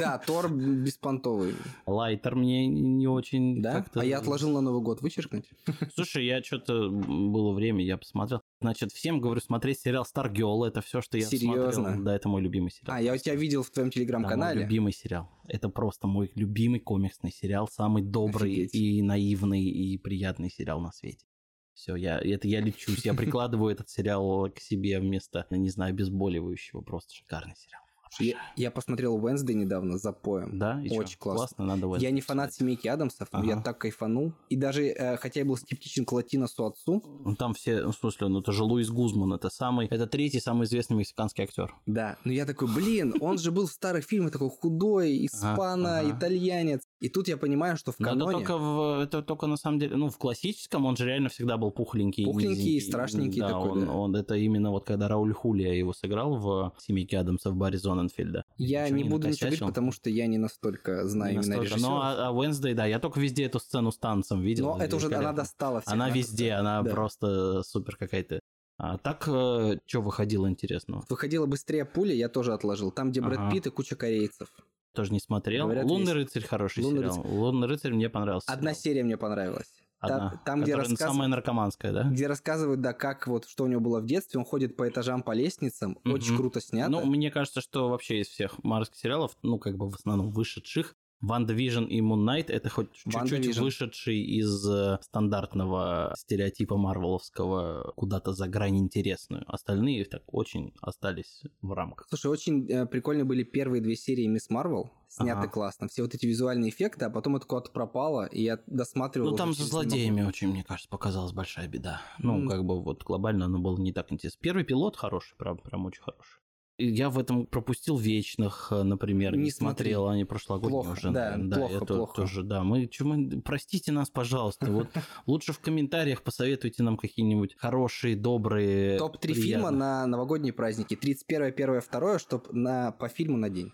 [0.00, 1.54] Да, Тор беспонтовый.
[1.86, 3.84] Лайтер мне не очень Да?
[3.94, 5.48] А я отложил на Новый год вычеркнуть.
[5.94, 8.42] Слушай, я что-то было время, я посмотрел.
[8.60, 10.66] Значит, всем говорю смотреть сериал Stargirl.
[10.66, 11.72] Это все, что я Серьезно?
[11.72, 12.04] смотрел.
[12.04, 12.96] Да, это мой любимый сериал.
[12.96, 14.62] А, я у тебя видел в твоем Да, мой телеграм-канале.
[14.62, 15.30] любимый сериал.
[15.46, 18.74] Это просто мой любимый комиксный сериал, самый добрый Офигеть.
[18.74, 21.24] и наивный и приятный сериал на свете.
[21.72, 26.80] Все, я, это я лечусь, я прикладываю этот сериал к себе вместо, не знаю, обезболивающего.
[26.82, 27.82] Просто шикарный сериал.
[28.20, 30.58] Я, я посмотрел Wednesday недавно за поем.
[30.58, 30.96] Да, и чё?
[30.96, 31.64] Очень классно.
[31.64, 33.62] надо в Я не фанат семейки Адамсов, но я Ага.
[33.62, 34.32] так кайфанул.
[34.48, 37.96] И даже, э, хотя я был скептичен к Латиносу отцу, Ну, там все, ну, в
[37.96, 41.74] смысле, ну это же Луис Гузман, это самый, это третий самый известный мексиканский актер.
[41.86, 46.10] да, но я такой, блин, он же был в старых фильмах такой худой, испано, ага.
[46.16, 46.80] итальянец.
[47.00, 48.32] И тут я понимаю, что в это каноне...
[48.38, 51.70] только, в, это только на самом деле, ну, в классическом он же реально всегда был
[51.70, 52.24] пухленький.
[52.24, 52.80] Пухленький, низенький.
[52.80, 53.92] страшненький да, такой, Он, да.
[53.92, 58.44] он- это именно вот когда Рауль Хулия его сыграл в «Семейке Адамса» в баре Зоненфельда.
[58.56, 59.66] Я Ничего не не буду ничего говорить, накосячил?
[59.68, 61.80] потому что я не настолько знаю Не именно режиссера.
[61.88, 64.76] Ну, а, а Wednesday, да, я только везде эту сцену с танцем видел.
[64.76, 65.92] Но это уже она достала всех.
[65.92, 66.90] Она везде, она Да.
[66.90, 68.40] просто супер какая-то.
[68.80, 71.04] А так, что выходило интересного?
[71.08, 72.92] Выходила быстрее пуля, я тоже отложил.
[72.92, 73.50] Там, где Брэд Ага.
[73.50, 74.48] Питт и куча корейцев.
[74.94, 75.64] Тоже не смотрел.
[75.64, 77.26] Говорят, «Лунный весь- рыцарь» хороший «Лунный сериал.
[77.28, 78.50] «Лунный рыцарь» мне понравился.
[78.52, 78.82] Одна сериал.
[78.82, 79.66] серия мне понравилась.
[80.00, 80.40] Та- Одна.
[80.44, 82.04] там, где рассказ- самая наркоманская, да?
[82.04, 84.38] Где рассказывают, да, как вот, что у него было в детстве.
[84.38, 85.98] Он ходит по этажам, по лестницам.
[86.04, 86.36] Очень Мгм.
[86.36, 86.90] круто снято.
[86.90, 90.94] Ну, мне кажется, что вообще из всех марвеловских сериалов, ну, как бы в основном вышедших,
[91.20, 98.46] WandaVision и Moon Knight это хоть чуть-чуть вышедший из э, стандартного стереотипа марвеловского куда-то за
[98.46, 99.44] грань интересную.
[99.48, 102.06] Остальные так очень остались в рамках.
[102.08, 104.90] Слушай, очень э, прикольно были первые две серии Мисс Марвел.
[105.08, 105.48] Сняты Ага.
[105.48, 105.88] классно.
[105.88, 109.30] Все вот эти визуальные эффекты, а потом это куда-то пропало, и я досматривал.
[109.30, 112.02] Ну, там со злодеями очень, мне кажется, показалась большая беда.
[112.18, 112.48] Ну, М.
[112.48, 114.38] как бы вот глобально оно было не так интересно.
[114.42, 116.40] Первый пилот хороший, прям, прям очень хороший.
[116.80, 119.86] Я в этом пропустил вечных, э, например, не, Не смотри.
[119.92, 121.10] смотрел, они прошлогодние Плохо, уже.
[121.10, 121.58] да, наверное.
[121.58, 122.14] плохо, я то- плохо.
[122.14, 122.62] тоже, да.
[122.62, 124.70] Мы, чё мы, простите нас, пожалуйста.
[124.70, 124.88] Вот
[125.26, 128.96] лучше в комментариях посоветуйте нам какие-нибудь хорошие, добрые.
[128.98, 130.94] Топ-3 фильма на новогодние праздники.
[130.94, 133.72] 31, 1, 2, чтоб на, по фильму на день.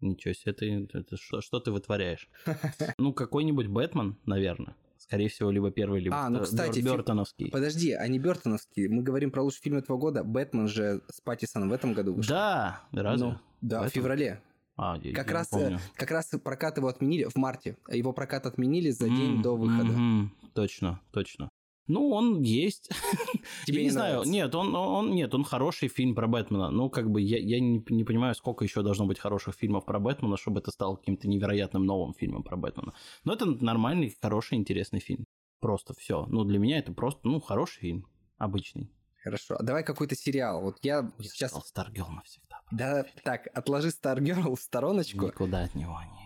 [0.00, 2.28] Ничего себе, это, это что, что ты вытворяешь?
[2.98, 4.74] Ну, какой-нибудь Бэтмен, наверное.
[5.12, 7.50] Скорее всего, либо первый, либо А, ну, кстати, Бёр- фи- Бёртоновский.
[7.50, 8.88] Подожди, они Бертоновские.
[8.88, 10.24] Мы говорим про лучший фильм этого года.
[10.24, 12.30] Бэтмен же с Паттисоном в этом году вышел.
[12.34, 13.26] Да, разве?
[13.26, 14.40] Ну, да, В в феврале.
[14.78, 17.76] А, я- Как я раз, не э, как раз прокат его отменили в марте.
[17.90, 19.92] Его прокат отменили за день М, до выхода.
[19.92, 21.50] мгм, Точно, точно.
[21.92, 22.88] Ну, он есть.
[23.66, 26.70] Тебе я не не знаю, нет, он, он, нет, он хороший фильм про Бэтмена.
[26.70, 30.00] Ну, как бы я, я не, не понимаю, сколько еще должно быть хороших фильмов про
[30.00, 32.94] Бэтмена, чтобы это стало каким-то невероятным новым фильмом про Бэтмена.
[33.24, 35.26] Но это нормальный, хороший, интересный фильм.
[35.60, 36.24] Просто все.
[36.30, 38.06] Ну, для меня это просто, ну, хороший фильм.
[38.38, 38.90] Обычный.
[39.22, 39.56] Хорошо.
[39.58, 40.62] А давай какой-то сериал.
[40.62, 41.52] Вот я Я сейчас...
[41.66, 42.62] Stargirl навсегда.
[42.70, 45.26] Да, так, отложи Stargirl в стороночку.
[45.26, 46.21] Никуда от него не.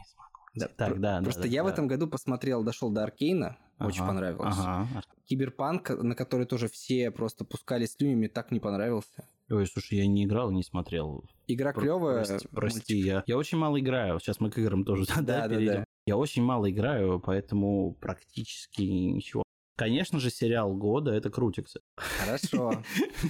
[0.57, 1.73] Да, так, про- да, Просто да, я в да.
[1.73, 3.59] этом году посмотрел, дошел до Аркейна.
[3.79, 4.55] Очень Ага, понравилось.
[4.59, 5.03] Ага.
[5.27, 9.29] Киберпанк, на который тоже все просто пускали слюни, мне так не понравился.
[9.51, 11.25] Ой, слушай, я не играл, не смотрел.
[11.47, 12.25] Игра Про- клевая.
[12.27, 14.19] Прости, прости, я, я очень мало играю.
[14.19, 15.75] Сейчас мы к играм тоже да, Да, да, перейдем.
[15.75, 15.85] да.
[16.07, 19.43] Я очень мало играю, поэтому практически ничего.
[19.77, 21.81] Конечно же, сериал года это Крутиксы.
[21.97, 22.83] Хорошо.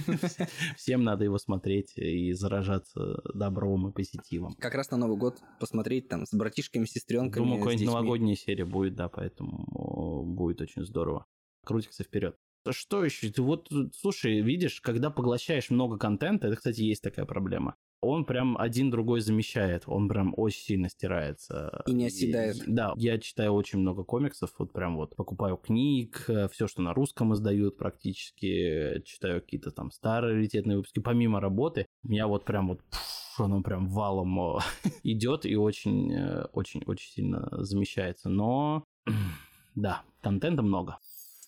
[0.77, 4.55] Всем надо его смотреть и заражаться добром и позитивом.
[4.55, 7.43] Как раз на Новый год посмотреть там с братишками, сестренками.
[7.43, 11.25] Думаю, какая-нибудь новогодняя серия будет, да, поэтому о, будет очень здорово.
[11.65, 12.37] Крутиксы вперед.
[12.69, 13.29] Что еще?
[13.29, 17.75] Ты вот, слушай, видишь, когда поглощаешь много контента, это, кстати, есть такая проблема.
[18.01, 21.83] Он прям один другой замещает, он прям очень сильно стирается.
[21.87, 22.57] И не оседает.
[22.67, 27.33] да, я читаю очень много комиксов, вот прям вот покупаю книг, все, что на русском
[27.33, 32.83] издают практически, читаю какие-то там старые раритетные выпуски, помимо работы, у меня вот прям вот
[32.83, 34.59] пф, оно прям валом
[35.03, 38.29] идет и очень, э, очень, очень сильно замещается.
[38.29, 38.83] Но
[39.75, 40.97] да, контента много.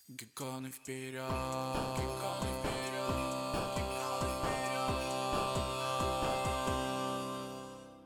[0.08, 1.24] Гекконы вперед.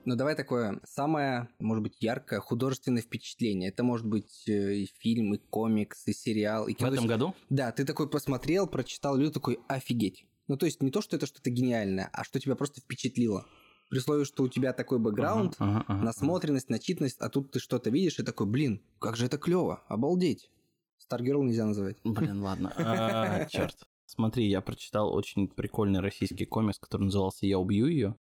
[0.04, 3.70] Ну, давай такое самое, может быть, яркое художественное впечатление.
[3.70, 6.88] Это может быть э, и фильм, и комикс, и сериал, и В кино.
[6.88, 7.34] То этом году?
[7.50, 10.26] Да, ты такой посмотрел, прочитал, люди такой, офигеть.
[10.46, 13.46] Ну, то есть не то, что это что-то гениальное, а что тебя просто впечатлило.
[13.90, 16.04] При условии, что у тебя такой бэкграунд, Ага, ага, ага.
[16.04, 20.50] насмотренность, начитанность, а тут ты что-то видишь и такой, блин, как же это клево, обалдеть.
[20.98, 21.96] Старгерл нельзя называть.
[22.04, 22.72] Блин, ладно.
[22.76, 23.76] А, Черт.
[24.06, 28.16] Смотри, я прочитал очень прикольный российский комикс, который назывался «Я убью ее».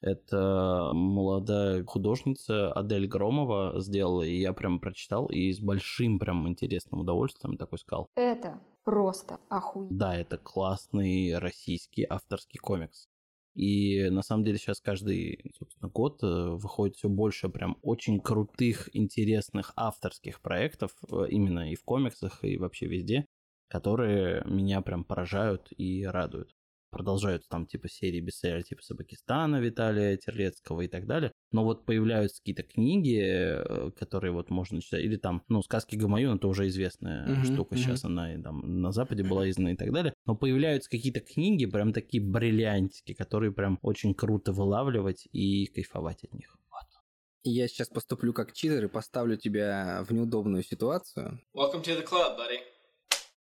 [0.00, 7.00] Это молодая художница Адель Громова сделала, и я прям прочитал, и с большим прям интересным
[7.00, 8.08] удовольствием такой сказал.
[8.14, 9.98] Это просто охуенно.
[9.98, 13.08] Да, это классный российский авторский комикс.
[13.54, 18.94] И на самом деле сейчас каждый, собственно, год э, выходит все больше прям очень крутых,
[18.94, 23.24] интересных авторских проектов, э, именно и в комиксах, и вообще везде,
[23.68, 26.54] которые меня прям поражают и радуют
[26.90, 31.32] продолжаются там типа серии бестселлеров типа Сабакистана Виталия Терлецкого и так далее.
[31.52, 36.36] Но вот появляются какие-то книги, э, которые вот можно читать, или там, ну, сказки Гамаюна,
[36.36, 37.78] это уже известная uh-huh, штука, uh-huh.
[37.78, 40.12] сейчас она и там на Западе была издана и так далее.
[40.26, 46.34] Но появляются какие-то книги, прям такие бриллиантики, которые прям очень круто вылавливать и кайфовать от
[46.34, 46.56] них.
[46.70, 46.86] Вот.
[47.44, 51.40] Я сейчас поступлю как читер и поставлю тебя в неудобную ситуацию.
[51.54, 52.75] Welcome to the club, buddy.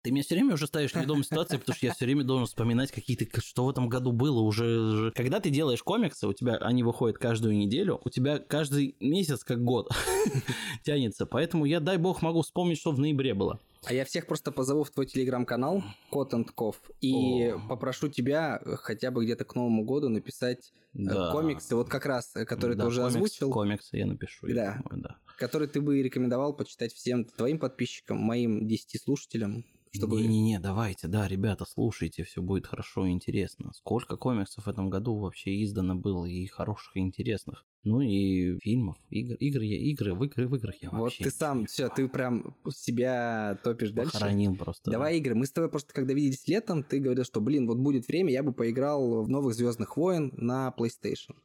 [0.05, 2.47] Ты меня все время уже ставишь в неведомую ситуацию, потому что я все время должен
[2.47, 5.11] вспоминать какие-то, что в этом году было уже.
[5.14, 9.64] Когда ты делаешь комиксы, у тебя они выходят каждую неделю, у тебя каждый месяц как
[9.64, 9.90] год
[10.85, 11.25] тянется.
[11.25, 13.59] Поэтому я, дай бог, могу вспомнить, что в ноябре было.
[13.87, 17.61] А я всех просто позову в твой телеграм-канал Кот Ков и О.
[17.71, 21.33] попрошу тебя хотя бы где-то к Новому году написать э, да.
[21.33, 23.51] комиксы, вот как раз, э, которые да, ты уже комикс, озвучил.
[23.51, 24.49] Комиксы я напишу.
[24.49, 24.53] Да.
[24.53, 25.17] Я думаю, да.
[25.38, 29.64] Который ты бы рекомендовал почитать всем твоим подписчикам, моим 10 слушателям
[29.95, 30.21] чтобы...
[30.21, 33.73] Не-не-не, давайте, да, ребята, слушайте, все будет хорошо и интересно.
[33.73, 37.65] Сколько комиксов в этом году вообще издано было, и хороших, и интересных.
[37.85, 41.89] Ну и фильмов, игр, игры, игры, в игры, в играх я Вот ты сам, все,
[41.89, 44.13] ты прям себя топишь дальше.
[44.13, 44.91] Похоронил просто.
[44.91, 45.19] Давай да.
[45.19, 45.35] игры.
[45.35, 48.43] Мы с тобой просто, когда виделись летом, ты говорил, что, блин, вот будет время, я
[48.43, 51.37] бы поиграл в новых Звездных войн на PlayStation.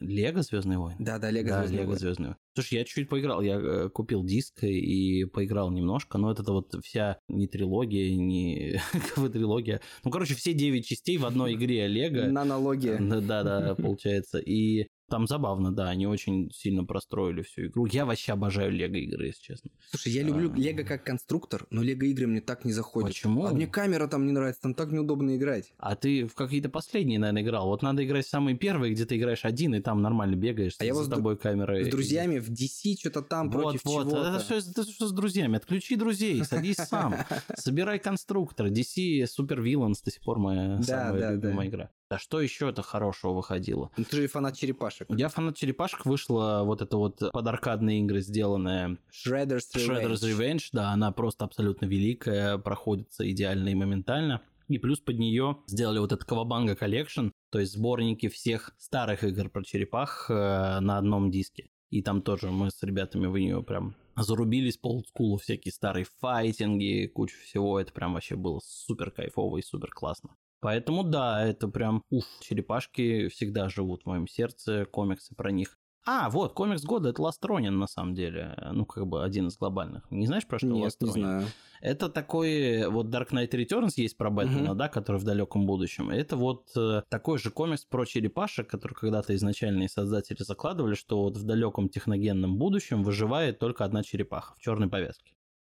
[0.00, 0.96] Лего Звездные войны?
[0.98, 2.38] Да, да, Лего да, Звездные Лего Звездные войны.
[2.54, 3.42] Слушай, я чуть-чуть поиграл.
[3.42, 8.80] Я э, купил диск и поиграл немножко, но это вот вся не трилогия, не
[9.32, 9.80] трилогия.
[10.04, 12.26] Ну, короче, все девять частей в одной игре Лего.
[12.26, 12.98] Нанология.
[12.98, 14.38] Да, да, получается.
[14.38, 17.86] И там забавно, да, они очень сильно простроили всю игру.
[17.86, 19.70] Я вообще обожаю Лего игры, если честно.
[19.90, 20.52] Слушай, я люблю.
[20.54, 23.10] Лего как конструктор, но Лего игры мне так не заходят.
[23.10, 23.46] Почему?
[23.46, 25.72] А мне камера там не нравится, там так неудобно играть.
[25.78, 27.66] А ты в какие-то последние, наверное, играл.
[27.68, 30.74] Вот надо играть в самые первые, где ты играешь один, и там нормально бегаешь.
[30.78, 31.84] А я вот с тобой камерой.
[31.84, 34.08] С друзьями в DC что-то там вот, против вот.
[34.08, 34.38] чего-то.
[34.38, 35.56] Это это что с друзьями?
[35.56, 37.14] Отключи друзей, садись сам.
[37.56, 38.66] Собирай конструктор.
[38.66, 41.90] DC Super Villains до сих пор моя самая любимая игра.
[42.08, 43.90] А что еще это хорошего выходило?
[43.96, 44.56] Ну, ты же фанат
[44.96, 45.20] черепашек.
[45.20, 46.06] Я фанат черепашек.
[46.06, 49.88] Вышла вот эта вот под аркадные игры сделанная Shredder's Revenge.
[49.88, 54.42] Shredder's Revenge, да, она просто абсолютно великая, проходится идеально и моментально.
[54.68, 59.48] И плюс под нее сделали вот этот Cowabunga Collection, то есть сборники всех старых игр
[59.48, 60.34] про черепах э,
[60.80, 61.68] на одном диске.
[61.90, 67.06] И там тоже мы с ребятами в нее прям зарубились по олдскулу, всякие старые файтинги,
[67.06, 67.78] куча всего.
[67.78, 70.30] Это прям вообще было супер кайфово и супер классно.
[70.60, 75.78] Поэтому да, это прям, уф, черепашки всегда живут в моем сердце, комиксы про них.
[76.08, 78.56] А, вот, комикс года это Ronin, на самом деле.
[78.72, 80.08] Ну, как бы один из глобальных.
[80.10, 81.06] Не знаешь, про что Нет, Ronin?
[81.06, 81.46] не знаю.
[81.80, 84.78] Это такой, вот Dark Knight Returns есть про Бэтмена, угу.
[84.78, 86.10] да, который в далеком будущем.
[86.10, 91.36] Это вот э, такой же комикс про черепашек, который когда-то изначальные создатели закладывали, что вот
[91.36, 95.35] в далеком техногенном будущем выживает только одна черепаха в черной повязке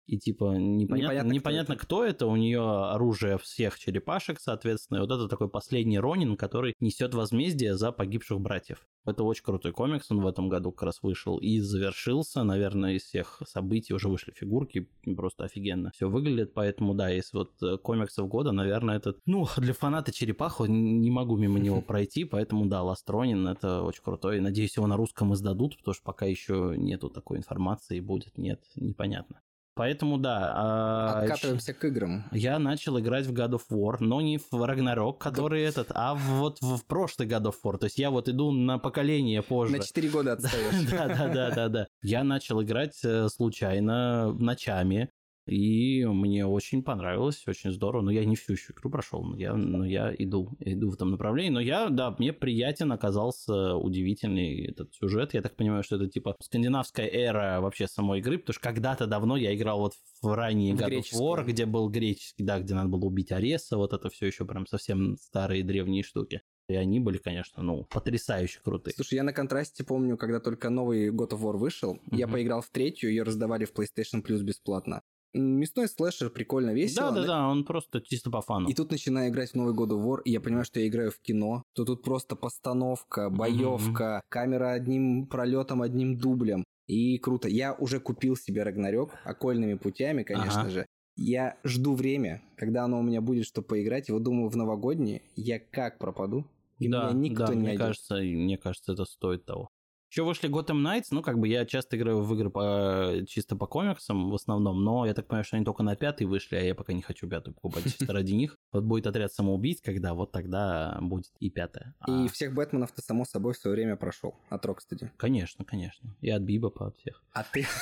[0.09, 2.27] и типа непонятно, непонятно, непонятно кто, кто это.
[2.27, 4.99] У нее оружие всех черепашек, соответственно.
[4.99, 8.87] И вот это такой последний Ронин, который несет возмездие за погибших братьев.
[9.05, 13.05] Это очень крутой комикс, он в этом году как раз вышел и завершился, наверное, из
[13.05, 18.29] всех событий уже вышли фигурки, просто офигенно все выглядит, поэтому да, если вот э, комиксов
[18.29, 23.09] года, наверное, этот, ну, для фаната черепаху не могу мимо него пройти, поэтому да, Ласт
[23.09, 27.39] Ронин это очень крутой, надеюсь, его на русском издадут, потому что пока еще нету такой
[27.39, 29.41] информации, будет, нет, непонятно.
[29.79, 30.53] Поэтому да.
[30.57, 32.25] А, Откатываемся к играм.
[32.33, 35.69] Я начал играть в God of War, но не в Ragnarok, который да.
[35.69, 37.79] этот, а вот в прошлый God of War.
[37.79, 39.77] То есть я вот иду на поколение позже.
[39.77, 40.89] На 4 года отстаешь.
[40.91, 41.87] Да, да, да, да, да.
[42.03, 45.11] Я начал играть э, случайно ночами.
[45.49, 48.03] И мне очень понравилось, очень здорово.
[48.03, 51.11] Но я не всю еще игру прошел, но я, но я иду, иду в этом
[51.11, 51.51] направлении.
[51.51, 55.35] Но я, да, мне приятен оказался удивительный этот сюжет.
[55.35, 59.37] Я так понимаю, что это типа скандинавская эра вообще самой игры, потому что когда-то давно
[59.37, 63.33] я играл вот в ранние of War, где был греческий, да, где надо было убить
[63.33, 66.43] Ареса, вот это все еще прям совсем старые древние штуки.
[66.69, 68.95] И они были, конечно, ну, потрясающе крутые.
[68.95, 72.17] Слушай, я на контрасте помню, когда только новый God of War вышел, mm-hmm.
[72.17, 75.03] я поиграл в третью, ее раздавали в PlayStation Plus бесплатно.
[75.35, 77.11] Мясной слэшер прикольно весело.
[77.11, 78.69] Да, да, да, он просто чисто по фану.
[78.69, 81.21] И тут начинаю играть в новый of War, и я понимаю, что я играю в
[81.21, 84.29] кино, то тут просто постановка, боевка, mm-hmm.
[84.29, 86.65] камера одним пролетом, одним дублем.
[86.87, 87.49] И круто.
[87.49, 90.71] Я уже купил себе Рагнарёк окольными путями, конечно ага.
[90.71, 90.87] же.
[91.17, 94.09] Я жду время, когда оно у меня будет, чтобы поиграть.
[94.09, 96.47] И вот думаю, в новогодние я как пропаду?
[96.79, 97.87] И да, меня никто да, не мне найдет.
[97.87, 99.69] кажется, мне кажется, это стоит того.
[100.11, 103.67] Еще вышли Gotham Knights, ну, как бы я часто играю в игры по, чисто по
[103.67, 106.75] комиксам в основном, но я так понимаю, что они только на пятый вышли, а я
[106.75, 108.57] пока не хочу пятую покупать чисто ради них.
[108.73, 111.95] Вот будет отряд самоубийц, когда вот тогда будет и пятая.
[112.01, 115.11] А, И всех Бэтменов ты, само собой, в свое время прошел от Рокстеди.
[115.19, 116.17] Конечно, конечно.
[116.23, 117.23] И от Бибопа, от всех.
[117.33, 117.67] А ты...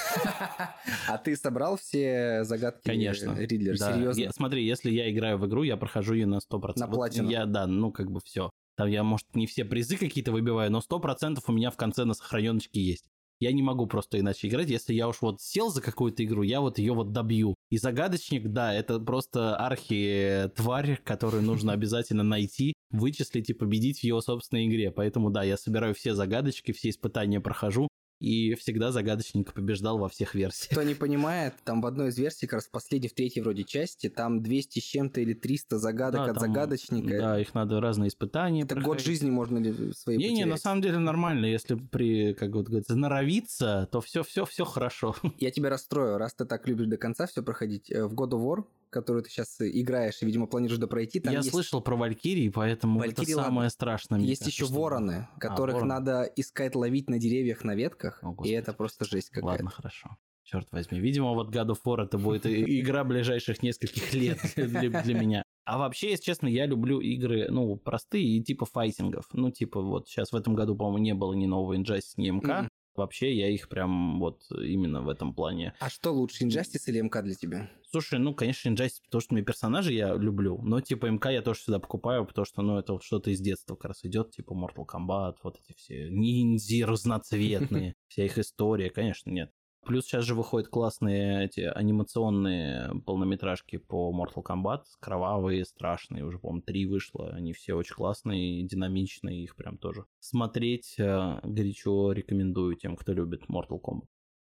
[1.09, 3.35] А ты собрал все загадки Конечно.
[3.37, 3.77] Ридлера?
[3.79, 3.93] Да.
[3.93, 4.33] Серьезно?
[4.33, 6.73] Смотри, если я играю в игру, я прохожу ее на 100%.
[6.77, 7.29] На платину.
[7.29, 8.51] Я, да, ну как бы все.
[8.77, 12.15] Там я, может, не все призы какие-то выбиваю, но 100% у меня в конце на
[12.15, 13.07] сохраненочке есть.
[13.39, 14.71] Я не могу просто иначе играть.
[14.71, 17.55] Если я уж вот сел за какую-то игру, я вот ее вот добью.
[17.71, 24.23] И загадочник, да, это просто архи-тварь, которую нужно обязательно найти, вычислить и победить в его
[24.23, 24.91] собственной игре.
[24.91, 27.89] Поэтому, да, я собираю все загадочки, все испытания прохожу,
[28.21, 30.71] и всегда загадочник побеждал во всех версиях.
[30.73, 33.65] Кто не понимает, там в одной из версий, как раз в последней, в третьей вроде
[33.65, 37.19] части, там 200 с чем-то или 300 загадок Да, от там, загадочника.
[37.19, 39.07] Да, их надо разные испытания Это год проходить.
[39.07, 40.61] жизни можно ли свои Не-не, на потерять?
[40.63, 45.15] самом деле нормально, если при, как вот говорится, норовиться, то все, все, все хорошо.
[45.39, 47.91] Я тебя расстрою, раз ты так любишь до конца все проходить.
[47.91, 48.65] э, В God of War,
[49.01, 52.99] которую ты сейчас играешь и, видимо, планируешь допройти, там Я есть, слышал про Валькирии, поэтому
[52.99, 53.51] Валькирии, это ладно.
[53.51, 54.19] самое страшное.
[54.19, 55.95] мне есть кажется, еще что- вороны, которых вороны.
[55.95, 59.47] надо искать, ловить на деревьях, на ветках, О, и это просто жесть какая-то.
[59.47, 60.17] Ладно, хорошо.
[60.45, 61.01] Черт возьми.
[61.01, 65.43] Видимо, вот God of War это будет игра ближайших нескольких лет для, для меня.
[65.65, 69.25] А вообще, если честно, я люблю игры, ну, простые и типа файтингов.
[69.33, 72.61] Ну, типа вот сейчас в этом году, по-моему, не было ни нового Injustice, ни МК.
[72.61, 72.69] Мгм.
[72.97, 77.23] Вообще, я их прям вот именно в этом плане А что лучше, Injustice или МК
[77.23, 77.71] для тебя?
[77.91, 81.61] Слушай, ну, конечно, Injustice, потому что мне персонажи я люблю, но типа МК я тоже
[81.61, 84.87] всегда покупаю, потому что, ну, это вот что-то из детства как раз идет, типа Mortal
[84.87, 89.53] Kombat, вот эти все ниндзи разноцветные, вся их история, конечно, нет.
[89.87, 96.63] Плюс сейчас же выходят классные эти анимационные полнометражки по Mortal Kombat, кровавые, страшные, уже, по-моему,
[96.63, 102.97] три вышло, они все очень классные, динамичные, их прям тоже смотреть э, горячо рекомендую тем,
[102.97, 104.09] кто любит Mortal Kombat.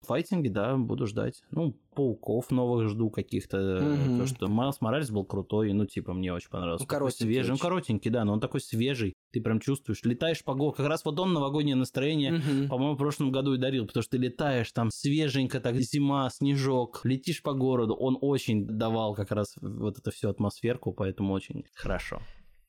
[0.06, 1.42] Файтинги, да, буду ждать.
[1.50, 3.80] Ну, пауков новых жду каких-то.
[3.82, 4.18] Мгм.
[4.18, 6.82] То, что Майлз Моралес был крутой, ну, типа, мне очень понравился.
[6.84, 7.48] Ну, коротенький свежий.
[7.50, 7.62] Ну, очень.
[7.62, 9.14] коротенький, да, но он такой свежий.
[9.32, 10.78] Ты прям чувствуешь, летаешь по городу.
[10.78, 12.68] Как раз вот он новогоднее настроение, Мгм.
[12.68, 17.00] по-моему, в прошлом году и дарил, потому что ты летаешь, там свеженько, так зима, снежок,
[17.04, 17.94] летишь по городу.
[17.94, 22.20] Он очень давал как раз вот эту всю атмосферку, поэтому очень хорошо.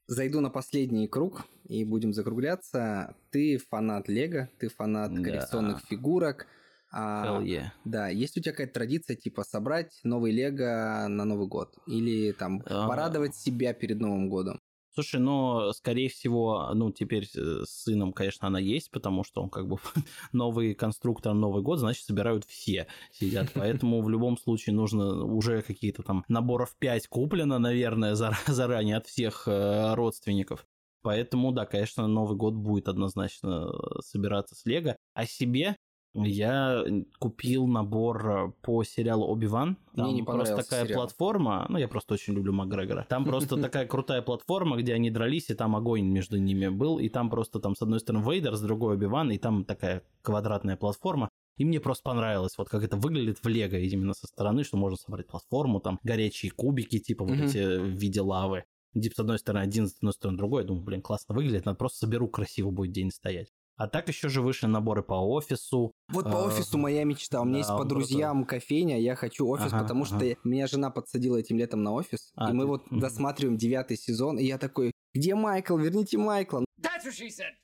[0.06, 3.16] Зайду на последний круг и будем закругляться.
[3.32, 5.22] Ты фанат Лего, ты фанат Да.
[5.22, 6.46] коллекционных фигурок.
[6.96, 7.66] А, Hell yeah.
[7.86, 11.76] Да, есть у тебя какая-то традиция, типа, собрать новый Лего на Новый год?
[11.88, 12.88] Или там А.
[12.88, 14.60] порадовать себя перед Новым годом?
[14.94, 19.50] Слушай, но, скорее всего, ну, теперь э, с сыном, конечно, она есть, потому что он
[19.50, 19.78] как бы
[20.34, 23.52] новый конструктор, Новый год, значит, собирают все, сидят.
[23.56, 29.08] Поэтому в любом случае нужно уже какие-то там наборов 5 куплено, наверное, зар- заранее от
[29.08, 30.68] всех э, родственников.
[31.02, 34.96] Поэтому, да, конечно, Новый год будет однозначно э, собираться с Лего.
[35.16, 35.76] А себе
[36.14, 36.84] я
[37.20, 39.78] купил набор э, по сериалу Оби-Ван.
[39.94, 41.02] Мне Там не просто такая сериал.
[41.02, 43.06] платформа, ну я просто очень люблю Макгрегора.
[43.10, 47.10] Там просто такая крутая платформа, где они дрались, и там огонь между ними был, и
[47.10, 51.30] там просто там с одной стороны Вейдер, с другой Оби-Ван, и там такая квадратная платформа.
[51.58, 54.98] И мне просто понравилось, вот как это выглядит в Лего именно со стороны, что можно
[54.98, 57.46] собрать платформу, там горячие кубики, типа вот Мгм.
[57.46, 58.64] эти в виде лавы.
[58.94, 60.62] Типа с одной стороны один, с одной стороны другой.
[60.64, 63.50] Я думаю, блин, классно выглядит, надо просто соберу, красиво будет день стоять.
[63.76, 65.92] А так еще же вышли наборы по офису.
[66.10, 67.42] Вот по А, офису моя мечта.
[67.42, 70.16] У меня да, есть по друзьям кофейня, я хочу офис, Ага, потому ага.
[70.20, 73.00] что меня жена подсадила этим летом на офис, А, и мы ты- вот мгм.
[73.00, 75.76] досматриваем девятый сезон, и я такой, где Майкл?
[75.78, 76.64] Верните Майкла.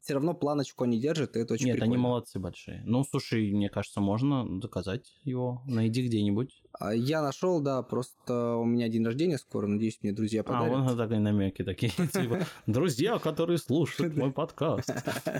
[0.02, 1.94] Все равно планочку они держат, и это очень Нет, прикольно.
[1.96, 2.82] они молодцы большие.
[2.86, 5.62] Ну, слушай, мне кажется, можно доказать его.
[5.68, 6.64] Найди где-нибудь.
[6.80, 10.70] А Я нашел, да, просто у меня день рождения скоро, надеюсь, мне друзья А, подарят.
[10.70, 11.92] вон такие намеки такие.
[12.14, 14.90] Типа, друзья, которые слушают мой подкаст,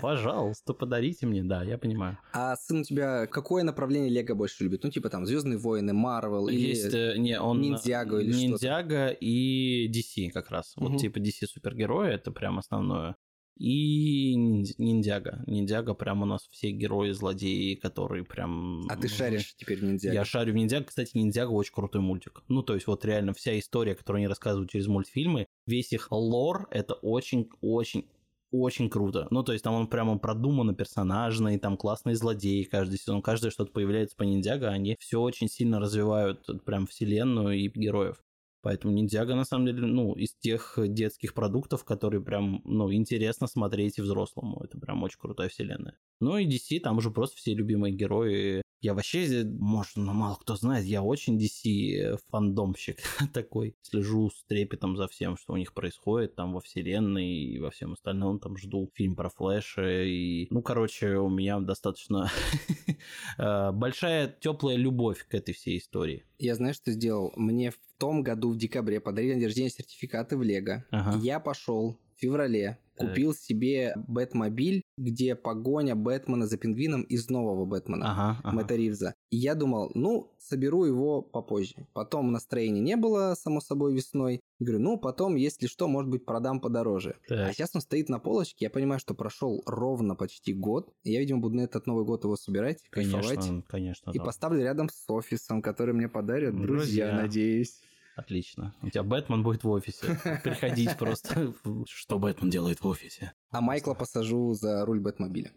[0.02, 1.42] пожалуйста, подарите мне.
[1.42, 2.18] Да, я понимаю.
[2.34, 4.84] А сын у тебя какое направление Лего больше любит?
[4.84, 6.76] Ну, типа там Звездные войны, Марвел или...
[6.92, 7.62] Э, не, он...
[7.62, 8.46] Ниндзяго или что-то?
[8.46, 10.74] Ниндзяго и DC как раз.
[10.76, 13.16] Вот типа DC супергерои, это прям основное.
[13.60, 15.44] И ниндзя- ниндзяго.
[15.46, 18.86] Ниндзяго прям у нас все герои, злодеи, которые прям...
[18.88, 20.12] А ты шаришь теперь в ниндзя?
[20.12, 20.86] Я шарю в Ниндзяго.
[20.86, 22.42] Кстати, Ниндзяго очень крутой мультик.
[22.48, 26.68] Ну, то есть, вот реально вся история, которую они рассказывают через мультфильмы, весь их лор,
[26.70, 28.06] это очень-очень
[28.50, 29.28] очень круто.
[29.30, 33.70] Ну, то есть там он прямо продуманно персонажный, там классные злодеи каждый сезон, каждое что-то
[33.72, 38.16] появляется по Ниндзяго, они все очень сильно развивают прям вселенную и героев.
[38.62, 43.98] Поэтому Ниндзяго, на самом деле, ну, из тех детских продуктов, которые прям, ну, интересно смотреть
[43.98, 44.60] и взрослому.
[44.62, 45.98] Это прям очень крутая вселенная.
[46.20, 48.62] Ну и DC, там уже просто все любимые герои.
[48.80, 52.98] Я вообще, может, ну, мало кто знает, я очень DC фандомщик
[53.34, 53.76] такой.
[53.82, 57.92] Слежу с трепетом за всем, что у них происходит там во вселенной и во всем
[57.92, 58.38] остальном.
[58.40, 60.04] Там жду фильм про Флэша.
[60.04, 62.30] И, ну, короче, у меня достаточно
[63.38, 66.24] э, большая теплая любовь к этой всей истории.
[66.38, 67.32] Я знаю, что сделал.
[67.36, 70.86] Мне в том году, в декабре, подарили на день рождения сертификаты в Лего.
[70.90, 71.18] Ага.
[71.22, 78.12] Я пошел феврале, купил себе Бэтмобиль, где погоня Бэтмена за пингвином из нового Бэтмена.
[78.12, 78.56] Ага, ага.
[78.56, 79.14] Мэтта Ривза.
[79.30, 81.86] И я думал, ну, соберу его попозже.
[81.92, 84.40] Потом настроения не было, само собой, весной.
[84.58, 87.16] Говорю, ну, потом, если что, может быть, продам подороже.
[87.28, 87.48] Так.
[87.48, 90.92] А сейчас он стоит на полочке, я понимаю, что прошел ровно почти год.
[91.02, 93.38] И я, видимо, буду на этот Новый год его собирать, кайфовать.
[93.38, 94.10] Конечно, конечно.
[94.10, 94.24] И да.
[94.24, 97.12] поставлю рядом с офисом, который мне подарят друзья, Друзья.
[97.12, 97.80] надеюсь.
[98.20, 98.74] Отлично.
[98.82, 100.18] У тебя Бэтмен будет в офисе.
[100.44, 101.54] Приходить просто.
[101.86, 103.32] Что Бэтмен делает в офисе?
[103.50, 105.52] А Майкла посажу за руль Бэтмобиля.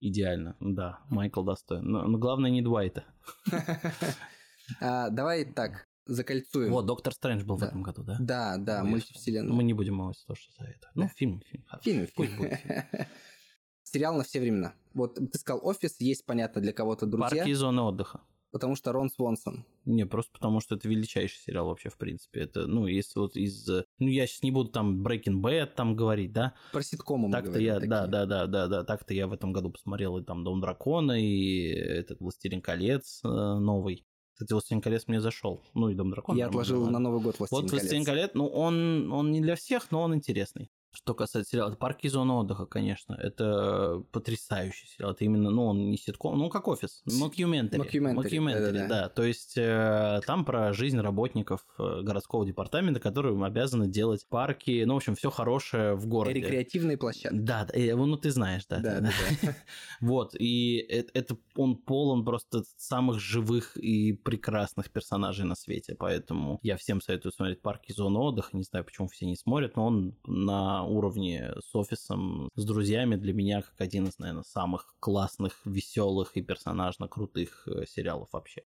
[0.00, 0.56] Идеально.
[0.60, 1.84] Да, Майкл достоин.
[1.84, 3.04] Но, но главное не Дуайта.
[4.82, 6.70] А, давай так, закольцуем.
[6.70, 8.18] Вот, Доктор Стрэндж был в этом году, да?
[8.20, 9.50] Да, да, мультивселенная.
[9.50, 10.90] Мы не будем его тоже за это.
[10.94, 11.64] Ну, фильм, фильм.
[11.66, 11.84] хороший.
[11.84, 12.84] Фильм, Пусть будет фильм.
[13.82, 14.74] Сериал на все времена.
[14.92, 18.20] Вот ты сказал офис, есть, понятно, для кого-то друзья, Парки и зоны отдыха.
[18.50, 19.64] Потому что Рон Свонсон.
[19.84, 22.40] Не, просто потому что это величайший сериал вообще, в принципе.
[22.40, 23.68] Это, ну, если вот из...
[23.68, 26.54] э, Ну, я сейчас не буду там Breaking Bad там говорить, да?
[26.72, 27.90] Про ситкомы мы Так-то я, такие.
[27.90, 31.20] да, да, да, да, да, так-то я в этом году посмотрел и там Дом Дракона,
[31.20, 34.04] и этот Властелин колец э, новый.
[34.34, 35.62] Кстати, Властелин колец мне зашел.
[35.74, 36.38] Ну и Дом Дракона.
[36.38, 38.30] Я отложил на Новый год «Властелин Вот Властелин колец».
[38.30, 40.70] колец, ну он, он не для всех, но он интересный.
[40.92, 43.14] Что касается сериала, парки и зоны отдыха, конечно.
[43.14, 45.12] Это потрясающий сериал.
[45.12, 47.02] Это именно, ну, он не ситком, ну, как офис.
[47.04, 47.82] Mockumentary.
[47.82, 48.88] Mockumentary, да-да-да.
[48.88, 49.08] да.
[49.08, 54.94] То есть э, там про жизнь работников э, городского департамента, которые обязаны делать парки, ну,
[54.94, 56.40] в общем, все хорошее в городе.
[56.40, 57.36] Рекреативные площадки.
[57.36, 58.80] Да, да, э, ну ты знаешь, да.
[58.80, 59.10] Да, да,
[59.42, 59.54] да.
[60.00, 66.58] Вот, и э- это он полон просто самых живых и прекрасных персонажей на свете, поэтому
[66.62, 70.16] я всем советую смотреть парки зоны отдыха, не знаю, почему все не смотрят, но он
[70.24, 76.36] на уровне с офисом, с друзьями для меня как один из, наверное, самых классных, веселых
[76.36, 78.62] и персонажно крутых э, сериалов вообще.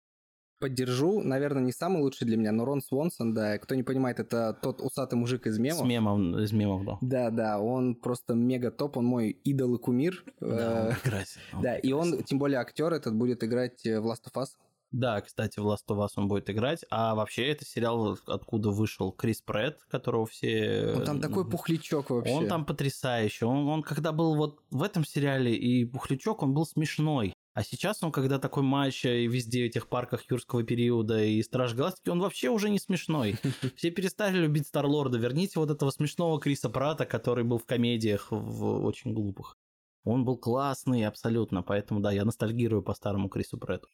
[0.60, 4.58] Поддержу, наверное, не самый лучший для меня, но Рон Свонсон, да, кто не понимает, это
[4.60, 5.82] тот усатый мужик из мемов.
[5.86, 6.98] С мемом, из мемов, да.
[7.02, 10.24] Да, да, он просто мега топ, он мой идол и кумир.
[10.40, 11.42] Да, Э, он прекрасен.
[11.54, 12.26] он Да, и он, прекрасен.
[12.26, 14.48] тем более актер этот, будет играть э, в Last of Us.
[14.92, 16.86] Да, кстати, в Last of Us он будет играть.
[16.90, 20.94] А вообще это сериал, откуда вышел Крис Претт, которого все...
[20.96, 22.34] Он там такой пухлячок вообще.
[22.34, 23.46] Он там потрясающий.
[23.46, 27.34] Он, он когда был вот в этом сериале и Пухлячок, он был смешной.
[27.54, 31.74] А сейчас он, когда такой матч и везде в этих парках юрского периода и Страж
[31.74, 33.36] Галактики, он вообще уже не смешной.
[33.76, 35.18] Все перестали любить Старлорда.
[35.18, 39.58] Верните вот этого смешного Криса Прата, который был в комедиях в очень глупых.
[40.04, 43.90] Он был классный абсолютно, поэтому да, я ностальгирую по старому Крису Претту.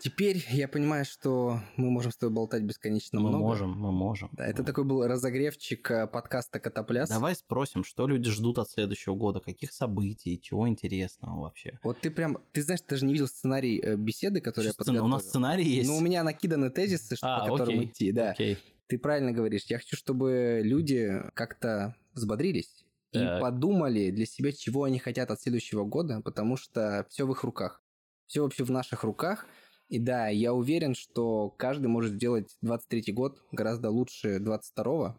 [0.00, 3.42] Теперь я понимаю, что мы можем с тобой болтать бесконечно Мы много.
[3.44, 4.28] можем, мы можем.
[4.32, 7.08] Да, это такой был разогревчик э, подкаста Котопляс.
[7.08, 11.80] Давай спросим, что люди ждут от следующего года, каких событий, чего интересного вообще.
[11.82, 14.84] Вот ты прям, ты знаешь, ты даже не видел сценарий э, беседы, который я Что,
[14.84, 15.04] сцен- подготовил.
[15.06, 15.88] У нас сценарий есть.
[15.88, 18.30] Ну, у меня накиданы тезисы, А, по которым окей, идти, да.
[18.30, 18.58] Окей.
[18.86, 19.64] Ты правильно говоришь.
[19.64, 23.40] Я хочу, чтобы люди как-то взбодрились и Так.
[23.40, 27.82] подумали для себя, чего они хотят от следующего года, потому что все в их руках.
[28.28, 29.46] Все вообще в наших руках.
[29.88, 35.16] И да, я уверен, что каждый может сделать 23 год гораздо лучше 22-го.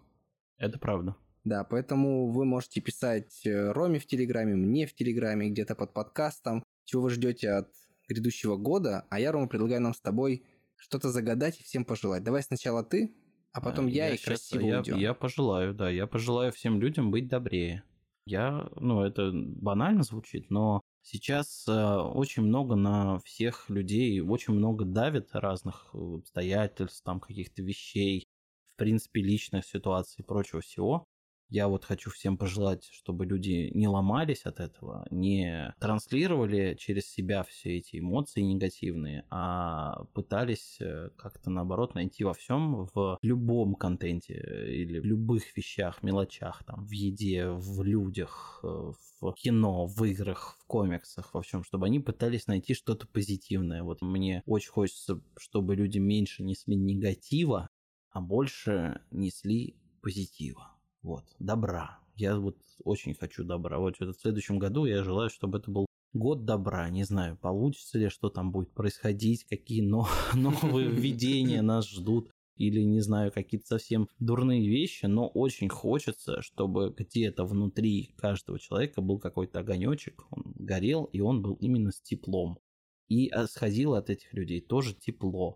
[0.57, 1.15] Это правда.
[1.43, 6.63] Да, поэтому вы можете писать э, Роме в Телеграме, мне в Телеграме, где-то под подкастом,
[6.85, 7.69] чего вы ждете от
[8.07, 10.43] грядущего года, а я, Рома, предлагаю нам с тобой
[10.75, 12.23] что-то загадать и всем пожелать.
[12.23, 13.15] Давай сначала ты,
[13.53, 14.97] а потом Э, я, и щас- красиво я, уйдем.
[14.97, 17.83] я пожелаю, да, я пожелаю всем людям быть добрее.
[18.25, 24.85] Я, ну, это банально звучит, но сейчас э, очень много на всех людей, очень много
[24.85, 28.27] давит разных э, обстоятельств, там каких-то вещей,
[28.73, 31.08] в принципе, личных ситуаций и прочего всего.
[31.49, 37.43] Я вот хочу всем пожелать, чтобы люди не ломались от этого, не транслировали через себя
[37.43, 44.35] все эти эмоции негативные, а пытались э, как-то наоборот найти во всем, в любом контенте
[44.35, 50.03] э, или в любых вещах, мелочах, там, в еде, в людях, э, в кино, в
[50.03, 53.81] играх, в комиксах, во всем, чтобы они пытались найти что-то позитивное.
[53.81, 57.69] Вот мне очень хочется, чтобы люди меньше несли негатива,
[58.11, 60.78] а больше несли позитива.
[61.01, 61.99] Вот, добра.
[62.15, 63.79] Я вот очень хочу добра.
[63.79, 66.89] Вот в следующем году я желаю, чтобы это был год добра.
[66.89, 72.29] Не знаю, получится ли, что там будет происходить, какие но- новые введения нас ждут.
[72.57, 78.99] или, не знаю, какие-то совсем дурные вещи, но очень хочется, чтобы где-то внутри каждого человека
[78.99, 82.59] был какой-то огонечек, он горел, и он был именно с теплом.
[83.07, 85.55] И сходило от этих людей тоже тепло.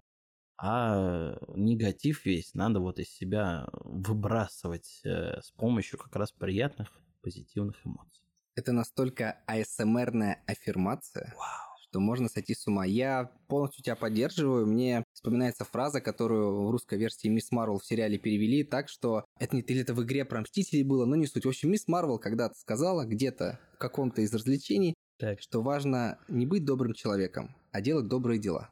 [0.66, 6.88] А негатив весь надо вот из себя выбрасывать э, с помощью как раз приятных,
[7.22, 8.24] позитивных эмоций.
[8.56, 11.78] Это настолько АСМРная аффирмация, Вау.
[11.82, 12.86] что можно сойти с ума.
[12.86, 14.66] Я полностью тебя поддерживаю.
[14.66, 19.58] Мне вспоминается фраза, которую в русской версии Мисс Марвел в сериале перевели так, что это
[19.58, 21.44] не или это в игре про Мстителей было, но не суть.
[21.44, 25.42] В общем, Мисс Марвел когда-то сказала где-то в каком-то из развлечений, Так.
[25.42, 28.70] что важно не быть добрым человеком, а делать добрые дела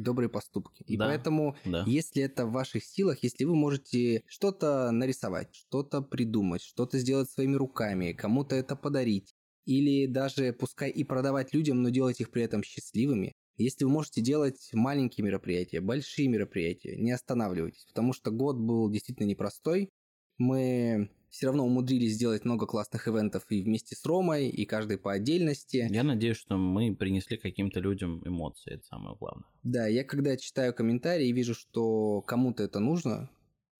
[0.00, 0.82] и добрые поступки.
[0.84, 0.98] И Да.
[0.98, 1.82] поэтому, Да.
[1.84, 7.54] если это в ваших силах, если вы можете что-то нарисовать, что-то придумать, что-то сделать своими
[7.56, 9.34] руками, кому-то это подарить,
[9.66, 14.22] или даже пускай и продавать людям, но делать их при этом счастливыми, если вы можете
[14.22, 19.90] делать маленькие мероприятия, большие мероприятия, не останавливайтесь, потому что год был действительно непростой.
[20.38, 25.12] Мы все равно умудрились сделать много классных ивентов и вместе с Ромой, и каждый по
[25.12, 25.88] отдельности.
[25.90, 29.48] Я надеюсь, что мы принесли каким-то людям эмоции, это самое главное.
[29.62, 33.30] Да, я когда читаю комментарии и вижу, что кому-то это нужно,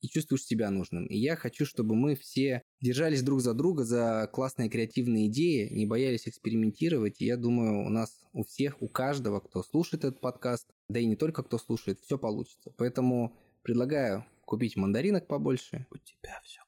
[0.01, 1.07] и чувствуешь себя нужным.
[1.07, 5.87] И я хочу, чтобы мы все держались друг за друга за классные креативные идеи, не
[5.87, 7.21] боялись экспериментировать.
[7.21, 11.07] И я думаю, у нас у всех, у каждого, кто слушает этот подкаст, да и
[11.07, 12.73] не только кто слушает, все получится.
[12.77, 16.61] Поэтому предлагаю купить мандаринок побольше, У тебя все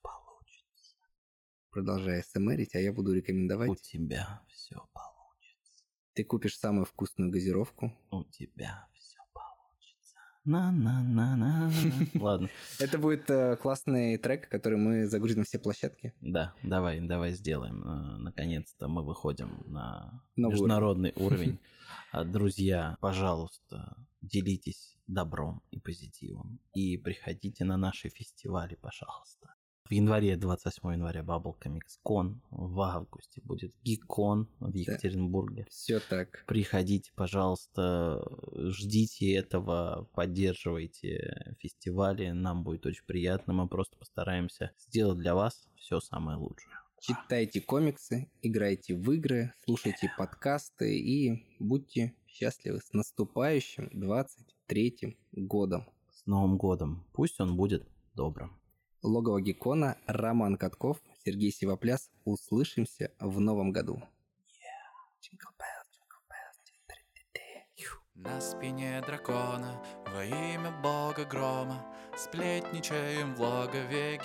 [1.72, 3.70] продолжая смрить, а я буду рекомендовать.
[3.70, 5.84] У тебя все получится.
[6.14, 7.92] Ты купишь самую вкусную газировку.
[8.10, 10.16] У тебя все получится.
[10.44, 11.72] На-на-на-на.
[12.14, 12.48] Ладно.
[12.78, 16.12] Это будет э, классный трек, который мы загрузим все площадки.
[16.20, 17.82] Да, давай, давай сделаем.
[17.82, 21.58] Э, Наконец-то мы выходим на международный уровень.
[22.10, 26.58] А, Друзья, пожалуйста, делитесь добром и позитивом.
[26.74, 29.41] И приходите на наши фестивали, пожалуйста.
[29.88, 32.36] В январе, 28 января, Bubble Comics Con.
[32.50, 35.66] В августе будет Гикон в Екатеринбурге.
[35.68, 36.44] Все так.
[36.46, 38.24] Приходите, пожалуйста,
[38.54, 46.00] ждите этого, поддерживайте фестивали, нам будет очень приятно, мы просто постараемся сделать для вас все
[46.00, 46.72] самое лучшее.
[47.00, 55.84] Читайте комиксы, играйте в игры, слушайте подкасты и будьте счастливы с наступающим 23 годом.
[56.12, 57.04] С Новым годом!
[57.12, 58.61] Пусть он будет добрым.
[59.02, 62.10] Логово Геккона, Роман Катков, Сергей Сивопляс.
[62.24, 64.02] Услышимся в новом году.
[68.14, 71.84] На спине дракона во имя бога грома
[72.16, 74.20] Сплетничаем в логове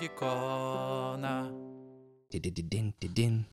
[2.28, 3.46] Ти-ди-ди-дин-ти-дин.